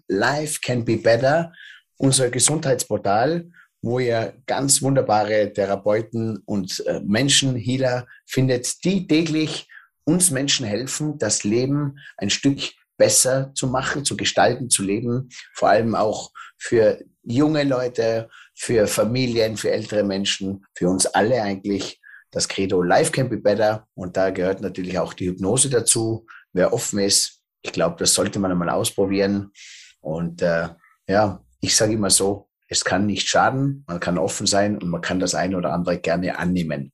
Life 0.09 0.61
can 0.63 0.85
be 0.85 0.97
better, 0.97 1.53
unser 1.97 2.29
Gesundheitsportal, 2.31 3.49
wo 3.83 4.01
ihr 4.01 4.35
ganz 4.47 4.83
wunderbare 4.83 5.53
Therapeuten 5.53 6.43
und 6.45 6.83
uh, 6.89 6.99
Menschenhealer 7.05 8.09
findet, 8.27 8.85
die 8.85 9.07
täglich 9.07 9.69
uns 10.05 10.33
Menschen 10.33 10.67
helfen, 10.67 11.19
das 11.19 11.45
Leben 11.45 11.99
ein 12.17 12.31
Stück 12.31 12.73
besser 12.97 13.53
zu 13.55 13.69
machen, 13.69 14.05
zu 14.05 14.17
gestalten, 14.17 14.71
zu 14.71 14.83
leben, 14.83 15.29
vor 15.55 15.69
allem 15.69 15.95
auch 15.95 16.33
für 16.59 16.99
junge 17.23 17.65
Leute, 17.65 18.29
für 18.55 18.87
Familien, 18.87 19.57
für 19.57 19.71
ältere 19.71 20.05
Menschen, 20.05 20.67
für 20.75 20.89
uns 20.89 21.07
alle 21.07 21.43
eigentlich 21.43 22.01
das 22.31 22.47
Credo 22.47 22.83
Life 22.83 23.11
can 23.11 23.29
be 23.29 23.39
better. 23.39 23.87
Und 23.95 24.17
da 24.17 24.31
gehört 24.31 24.61
natürlich 24.61 24.99
auch 24.99 25.15
die 25.15 25.29
Hypnose 25.29 25.71
dazu. 25.71 26.27
Wer 26.53 26.73
offen 26.73 26.99
ist, 26.99 27.41
ich 27.63 27.73
glaube, 27.73 27.97
das 27.99 28.15
sollte 28.15 28.39
man 28.39 28.51
einmal 28.51 28.71
ausprobieren. 28.71 29.53
Und 30.01 30.43
äh, 30.43 30.69
ja, 31.07 31.43
ich 31.61 31.75
sage 31.75 31.95
immer 31.95 32.11
so, 32.11 32.49
es 32.69 32.85
kann 32.85 33.07
nicht 33.07 33.29
schaden, 33.29 33.85
man 33.89 33.99
kann 33.99 34.17
offen 34.17 34.47
sein 34.47 34.79
und 34.79 34.89
man 34.89 35.01
kann 35.01 35.19
das 35.19 35.35
eine 35.35 35.57
oder 35.57 35.73
andere 35.73 35.99
gerne 35.99 36.39
annehmen. 36.39 36.93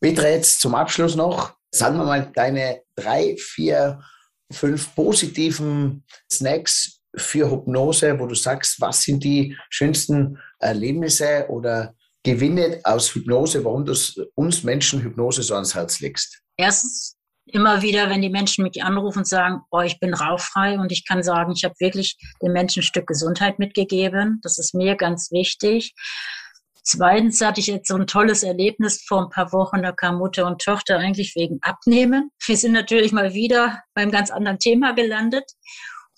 Petra, 0.00 0.28
jetzt 0.28 0.60
zum 0.60 0.74
Abschluss 0.74 1.14
noch, 1.14 1.54
sagen 1.70 1.96
wir 1.96 2.04
mal 2.04 2.30
deine 2.34 2.82
drei, 2.96 3.36
vier, 3.38 4.00
fünf 4.50 4.94
positiven 4.94 6.04
Snacks 6.30 7.01
für 7.16 7.50
Hypnose, 7.50 8.18
wo 8.18 8.26
du 8.26 8.34
sagst, 8.34 8.80
was 8.80 9.02
sind 9.02 9.22
die 9.24 9.56
schönsten 9.70 10.38
Erlebnisse 10.58 11.46
oder 11.48 11.94
Gewinne 12.22 12.80
aus 12.84 13.14
Hypnose, 13.14 13.64
warum 13.64 13.84
du 13.84 13.94
uns 14.34 14.62
Menschen 14.62 15.02
Hypnose 15.02 15.42
so 15.42 15.54
ans 15.54 15.74
Herz 15.74 16.00
legst? 16.00 16.40
Erstens 16.56 17.16
immer 17.46 17.82
wieder, 17.82 18.08
wenn 18.08 18.22
die 18.22 18.30
Menschen 18.30 18.64
mich 18.64 18.82
anrufen 18.82 19.20
und 19.20 19.28
sagen, 19.28 19.62
oh, 19.70 19.80
ich 19.80 19.98
bin 19.98 20.14
rauchfrei 20.14 20.78
und 20.78 20.92
ich 20.92 21.06
kann 21.06 21.22
sagen, 21.22 21.52
ich 21.52 21.64
habe 21.64 21.74
wirklich 21.78 22.16
den 22.40 22.52
Menschen 22.52 22.80
ein 22.80 22.84
Stück 22.84 23.06
Gesundheit 23.06 23.58
mitgegeben. 23.58 24.40
Das 24.42 24.58
ist 24.58 24.74
mir 24.74 24.96
ganz 24.96 25.30
wichtig. 25.32 25.94
Zweitens 26.84 27.40
hatte 27.40 27.60
ich 27.60 27.68
jetzt 27.68 27.88
so 27.88 27.96
ein 27.96 28.08
tolles 28.08 28.42
Erlebnis 28.42 29.04
vor 29.06 29.22
ein 29.22 29.30
paar 29.30 29.52
Wochen. 29.52 29.82
Da 29.82 29.92
kam 29.92 30.18
Mutter 30.18 30.46
und 30.46 30.60
Tochter 30.60 30.98
eigentlich 30.98 31.36
wegen 31.36 31.58
Abnehmen. 31.62 32.30
Wir 32.44 32.56
sind 32.56 32.72
natürlich 32.72 33.12
mal 33.12 33.34
wieder 33.34 33.82
beim 33.94 34.10
ganz 34.10 34.30
anderen 34.30 34.58
Thema 34.58 34.92
gelandet. 34.92 35.44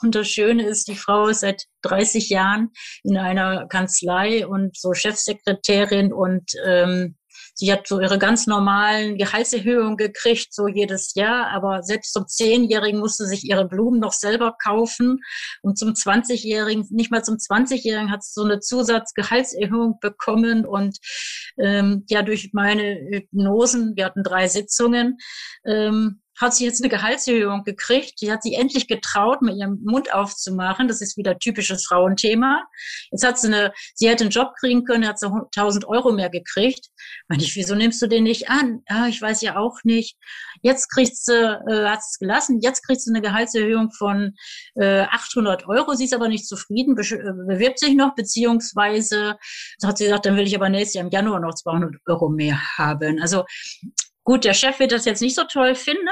Und 0.05 0.15
das 0.15 0.29
Schöne 0.29 0.67
ist, 0.67 0.87
die 0.89 0.97
Frau 0.97 1.29
ist 1.29 1.41
seit 1.41 1.65
30 1.83 2.29
Jahren 2.29 2.71
in 3.03 3.17
einer 3.17 3.67
Kanzlei 3.69 4.47
und 4.47 4.77
so 4.77 4.93
Chefsekretärin 4.93 6.13
und 6.13 6.53
ähm, 6.67 7.17
sie 7.55 7.73
hat 7.73 7.87
so 7.87 8.01
ihre 8.01 8.19
ganz 8.19 8.47
normalen 8.47 9.17
Gehaltserhöhungen 9.17 9.97
gekriegt, 9.97 10.53
so 10.53 10.69
jedes 10.69 11.15
Jahr, 11.15 11.49
aber 11.49 11.83
selbst 11.83 12.13
zum 12.13 12.27
Zehnjährigen 12.27 13.01
musste 13.01 13.27
sich 13.27 13.45
ihre 13.45 13.67
Blumen 13.67 14.01
noch 14.01 14.13
selber 14.13 14.57
kaufen. 14.63 15.21
Und 15.63 15.79
zum 15.79 15.91
20-Jährigen, 15.91 16.87
nicht 16.91 17.11
mal 17.11 17.25
zum 17.25 17.37
20-Jährigen 17.37 18.11
hat 18.11 18.23
sie 18.23 18.33
so 18.35 18.45
eine 18.45 18.61
Zusatzgehaltserhöhung 18.61 19.99
bekommen. 20.01 20.67
Und 20.67 20.99
ähm, 21.59 22.05
ja, 22.09 22.23
durch 22.23 22.51
meine 22.53 22.99
Hypnosen, 23.11 23.97
wir 23.97 24.05
hatten 24.05 24.23
drei 24.23 24.49
Sitzungen, 24.49 25.19
ähm, 25.65 26.21
hat 26.41 26.55
sie 26.55 26.65
jetzt 26.65 26.83
eine 26.83 26.91
Gehaltserhöhung 26.91 27.65
gekriegt. 27.65 28.21
Die 28.21 28.31
hat 28.31 28.43
sie 28.43 28.55
endlich 28.55 28.89
getraut, 28.89 29.43
mit 29.43 29.57
ihrem 29.57 29.81
Mund 29.85 30.13
aufzumachen. 30.13 30.89
Das 30.89 31.01
ist 31.01 31.17
wieder 31.17 31.39
typisches 31.39 31.87
Frauenthema. 31.87 32.65
Jetzt 33.11 33.25
hat 33.25 33.39
sie 33.39 33.49
eine, 33.49 33.73
sie 33.95 34.09
hätte 34.09 34.25
einen 34.25 34.31
Job 34.31 34.53
kriegen 34.59 34.85
können, 34.85 35.07
hat 35.07 35.19
sie 35.19 35.27
1000 35.27 35.87
Euro 35.87 36.13
mehr 36.13 36.31
gekriegt. 36.31 36.89
Meine 37.29 37.43
ich, 37.43 37.55
wieso 37.57 37.75
nimmst 37.75 38.03
du 38.03 38.07
den 38.07 38.25
nicht 38.25 38.49
an? 38.49 38.83
Ja, 38.89 39.07
ich 39.07 39.21
weiß 39.21 39.43
ja 39.43 39.57
auch 39.57 39.79
nicht. 39.85 40.17
Jetzt 40.63 40.89
kriegt 40.91 41.17
sie, 41.17 41.35
äh, 41.35 41.87
hat 41.87 42.01
es 42.01 42.19
gelassen. 42.19 42.61
Jetzt 42.63 42.87
kriegt 42.87 43.01
sie 43.01 43.11
eine 43.11 43.23
Gehaltserhöhung 43.23 43.91
von 43.93 44.35
äh, 44.75 45.03
800 45.03 45.69
Euro. 45.69 45.95
Sie 45.95 46.05
ist 46.05 46.15
aber 46.15 46.29
nicht 46.29 46.47
zufrieden, 46.47 46.97
äh, 46.99 47.33
bewirbt 47.47 47.79
sich 47.79 47.95
noch, 47.95 48.15
beziehungsweise 48.15 49.37
hat 49.85 49.99
sie 49.99 50.05
gesagt, 50.05 50.27
dann 50.27 50.37
will 50.37 50.47
ich 50.47 50.57
aber 50.57 50.69
nächstes 50.69 50.95
Jahr 50.95 51.05
im 51.05 51.11
Januar 51.11 51.41
noch 51.41 51.55
200 51.55 51.95
Euro 52.07 52.29
mehr 52.29 52.61
haben. 52.77 53.21
Also 53.21 53.45
Gut, 54.25 54.45
der 54.45 54.55
Chef 54.55 54.79
wird 54.79 54.91
das 54.93 55.05
jetzt 55.05 55.21
nicht 55.21 55.37
so 55.37 55.45
toll 55.45 55.75
finden, 55.75 56.09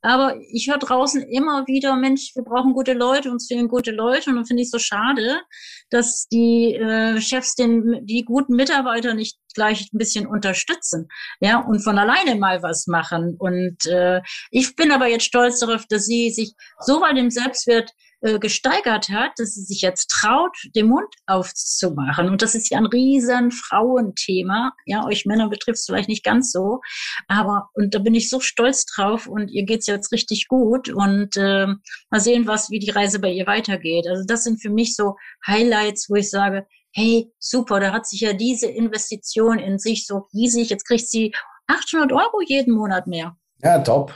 aber 0.00 0.34
ich 0.50 0.68
höre 0.70 0.78
draußen 0.78 1.22
immer 1.22 1.66
wieder, 1.66 1.94
Mensch, 1.94 2.32
wir 2.34 2.42
brauchen 2.42 2.72
gute 2.72 2.94
Leute, 2.94 3.30
uns 3.30 3.48
fehlen 3.48 3.68
gute 3.68 3.90
Leute 3.90 4.30
und 4.30 4.36
dann 4.36 4.46
finde 4.46 4.62
ich 4.62 4.70
so 4.70 4.78
schade, 4.78 5.42
dass 5.90 6.26
die 6.28 6.74
äh, 6.74 7.20
Chefs 7.20 7.56
den 7.56 8.06
die 8.06 8.24
guten 8.24 8.54
Mitarbeiter 8.56 9.12
nicht 9.12 9.38
gleich 9.54 9.90
ein 9.92 9.98
bisschen 9.98 10.26
unterstützen, 10.26 11.08
ja, 11.40 11.58
und 11.58 11.80
von 11.80 11.98
alleine 11.98 12.36
mal 12.36 12.62
was 12.62 12.86
machen. 12.86 13.36
Und 13.38 13.84
äh, 13.86 14.22
ich 14.50 14.74
bin 14.74 14.90
aber 14.90 15.08
jetzt 15.08 15.24
stolz 15.24 15.60
darauf, 15.60 15.84
dass 15.86 16.06
sie 16.06 16.30
sich 16.30 16.54
so 16.80 17.00
weit 17.02 17.18
im 17.18 17.30
Selbstwert 17.30 17.92
äh, 18.22 18.38
gesteigert 18.38 19.08
hat, 19.08 19.32
dass 19.38 19.54
sie 19.54 19.62
sich 19.62 19.80
jetzt 19.80 20.08
traut, 20.08 20.56
den 20.74 20.88
Mund 20.88 21.08
aufzumachen. 21.26 22.28
Und 22.28 22.42
das 22.42 22.54
ist 22.54 22.70
ja 22.70 22.78
ein 22.78 22.86
riesen 22.86 23.50
Frauenthema. 23.50 24.72
Ja, 24.86 25.06
euch 25.06 25.26
Männer 25.26 25.48
betrifft 25.48 25.78
es 25.78 25.86
vielleicht 25.86 26.08
nicht 26.08 26.24
ganz 26.24 26.52
so. 26.52 26.80
Aber, 27.28 27.70
und 27.74 27.94
da 27.94 27.98
bin 27.98 28.14
ich 28.14 28.28
so 28.28 28.40
stolz 28.40 28.84
drauf 28.84 29.26
und 29.26 29.48
ihr 29.48 29.64
geht's 29.64 29.86
jetzt 29.86 30.12
richtig 30.12 30.48
gut. 30.48 30.88
Und 30.90 31.36
äh, 31.36 31.66
mal 32.10 32.20
sehen, 32.20 32.46
was, 32.46 32.70
wie 32.70 32.78
die 32.78 32.90
Reise 32.90 33.20
bei 33.20 33.30
ihr 33.30 33.46
weitergeht. 33.46 34.06
Also 34.06 34.24
das 34.26 34.44
sind 34.44 34.60
für 34.60 34.70
mich 34.70 34.96
so 34.96 35.16
Highlights, 35.46 36.10
wo 36.10 36.16
ich 36.16 36.30
sage, 36.30 36.66
hey, 36.92 37.32
super, 37.38 37.80
da 37.80 37.92
hat 37.92 38.06
sich 38.06 38.20
ja 38.20 38.32
diese 38.32 38.66
Investition 38.66 39.58
in 39.58 39.78
sich 39.78 40.06
so 40.06 40.28
riesig. 40.34 40.70
Jetzt 40.70 40.86
kriegt 40.86 41.08
sie 41.08 41.32
800 41.68 42.12
Euro 42.12 42.40
jeden 42.46 42.74
Monat 42.74 43.06
mehr. 43.06 43.36
Ja, 43.62 43.78
top. 43.78 44.12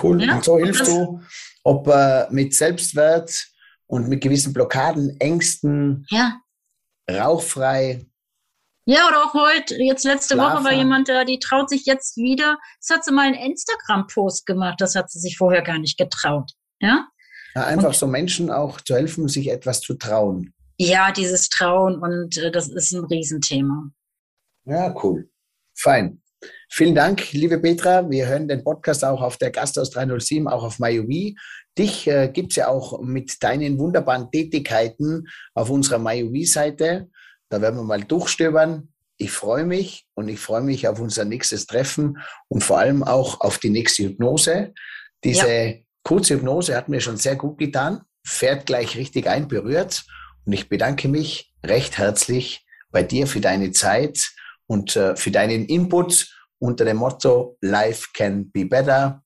Cool. 0.00 0.22
Ja? 0.22 0.36
Und 0.36 0.44
so 0.44 0.58
hilfst 0.58 0.86
du 0.86 1.20
ob 1.64 1.88
äh, 1.88 2.26
mit 2.30 2.54
Selbstwert 2.54 3.48
und 3.86 4.08
mit 4.08 4.22
gewissen 4.22 4.52
Blockaden, 4.52 5.18
Ängsten, 5.18 6.06
ja. 6.10 6.40
rauchfrei. 7.10 8.06
Ja, 8.86 9.08
oder 9.08 9.24
auch 9.24 9.34
heute, 9.34 9.76
jetzt 9.82 10.04
letzte 10.04 10.36
Woche 10.36 10.62
war 10.62 10.72
jemand 10.74 11.08
da, 11.08 11.24
die 11.24 11.38
traut 11.38 11.70
sich 11.70 11.86
jetzt 11.86 12.18
wieder. 12.18 12.58
Das 12.80 12.94
hat 12.94 13.04
sie 13.04 13.12
mal 13.12 13.26
einen 13.26 13.34
Instagram-Post 13.34 14.44
gemacht, 14.44 14.78
das 14.78 14.94
hat 14.94 15.10
sie 15.10 15.18
sich 15.18 15.38
vorher 15.38 15.62
gar 15.62 15.78
nicht 15.78 15.96
getraut. 15.96 16.52
Ja? 16.80 17.08
ja 17.54 17.64
einfach 17.64 17.88
und, 17.88 17.96
so 17.96 18.06
Menschen 18.06 18.50
auch 18.50 18.82
zu 18.82 18.94
helfen, 18.94 19.26
sich 19.28 19.48
etwas 19.48 19.80
zu 19.80 19.94
trauen. 19.94 20.52
Ja, 20.76 21.12
dieses 21.12 21.48
Trauen 21.48 21.98
und 21.98 22.36
äh, 22.36 22.50
das 22.50 22.68
ist 22.68 22.92
ein 22.92 23.04
Riesenthema. 23.04 23.90
Ja, 24.66 24.94
cool. 25.02 25.30
Fein. 25.74 26.22
Vielen 26.68 26.94
Dank, 26.94 27.32
liebe 27.32 27.58
Petra. 27.58 28.10
Wir 28.10 28.26
hören 28.26 28.48
den 28.48 28.64
Podcast 28.64 29.04
auch 29.04 29.22
auf 29.22 29.36
der 29.36 29.50
Gasthaus 29.50 29.90
307, 29.90 30.48
auch 30.48 30.64
auf 30.64 30.78
MyUV. 30.78 31.34
Dich 31.78 32.06
äh, 32.06 32.28
gibt 32.32 32.52
es 32.52 32.56
ja 32.56 32.68
auch 32.68 33.00
mit 33.00 33.42
deinen 33.42 33.78
wunderbaren 33.78 34.30
Tätigkeiten 34.30 35.28
auf 35.54 35.70
unserer 35.70 35.98
MyUV-Seite. 35.98 37.08
Da 37.48 37.60
werden 37.60 37.76
wir 37.76 37.84
mal 37.84 38.02
durchstöbern. 38.02 38.88
Ich 39.16 39.30
freue 39.30 39.64
mich 39.64 40.06
und 40.14 40.28
ich 40.28 40.40
freue 40.40 40.62
mich 40.62 40.88
auf 40.88 40.98
unser 40.98 41.24
nächstes 41.24 41.66
Treffen 41.66 42.18
und 42.48 42.64
vor 42.64 42.78
allem 42.78 43.04
auch 43.04 43.40
auf 43.40 43.58
die 43.58 43.70
nächste 43.70 44.04
Hypnose. 44.04 44.72
Diese 45.22 45.48
ja. 45.48 45.74
kurze 46.02 46.34
Hypnose 46.34 46.76
hat 46.76 46.88
mir 46.88 47.00
schon 47.00 47.16
sehr 47.16 47.36
gut 47.36 47.58
getan, 47.58 48.02
fährt 48.24 48.66
gleich 48.66 48.96
richtig 48.96 49.28
ein, 49.28 49.46
berührt. 49.46 50.04
Und 50.44 50.52
ich 50.52 50.68
bedanke 50.68 51.08
mich 51.08 51.52
recht 51.64 51.98
herzlich 51.98 52.66
bei 52.90 53.02
dir 53.02 53.26
für 53.26 53.40
deine 53.40 53.70
Zeit 53.70 54.32
und 54.66 54.96
äh, 54.96 55.16
für 55.16 55.30
deinen 55.30 55.66
Input 55.66 56.33
unter 56.64 56.84
dem 56.84 56.96
Motto 56.96 57.56
Life 57.60 58.08
can 58.14 58.50
be 58.50 58.64
better. 58.64 59.22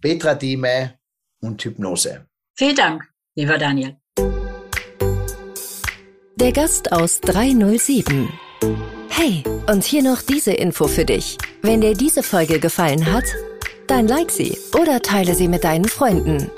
Petra 0.00 0.34
Dieme 0.34 0.94
und 1.42 1.62
Hypnose. 1.62 2.26
Vielen 2.56 2.76
Dank, 2.76 3.04
lieber 3.36 3.58
Daniel. 3.58 3.96
Der 6.36 6.52
Gast 6.52 6.90
aus 6.90 7.20
307. 7.20 8.30
Hey, 9.10 9.44
und 9.70 9.84
hier 9.84 10.02
noch 10.02 10.22
diese 10.22 10.52
Info 10.52 10.88
für 10.88 11.04
dich. 11.04 11.36
Wenn 11.60 11.82
dir 11.82 11.92
diese 11.92 12.22
Folge 12.22 12.58
gefallen 12.58 13.12
hat, 13.12 13.24
dann 13.86 14.08
like 14.08 14.30
sie 14.30 14.56
oder 14.80 15.02
teile 15.02 15.34
sie 15.34 15.48
mit 15.48 15.64
deinen 15.64 15.84
Freunden. 15.84 16.50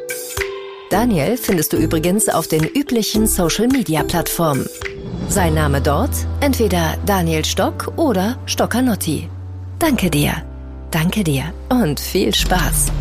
Daniel 0.91 1.37
findest 1.37 1.73
du 1.73 1.79
übrigens 1.79 2.29
auf 2.29 2.47
den 2.47 2.65
üblichen 2.65 3.27
Social-Media-Plattformen. 3.27 4.67
Sein 5.29 5.55
Name 5.55 5.81
dort 5.81 6.15
entweder 6.41 6.97
Daniel 7.07 7.45
Stock 7.45 7.95
oder 7.97 8.39
Stockanotti. 8.47 9.29
Danke 9.83 10.11
dir. 10.11 10.33
Danke 10.93 11.25
dir 11.25 11.53
und 11.69 11.99
viel 11.99 12.33
Spaß. 12.33 12.93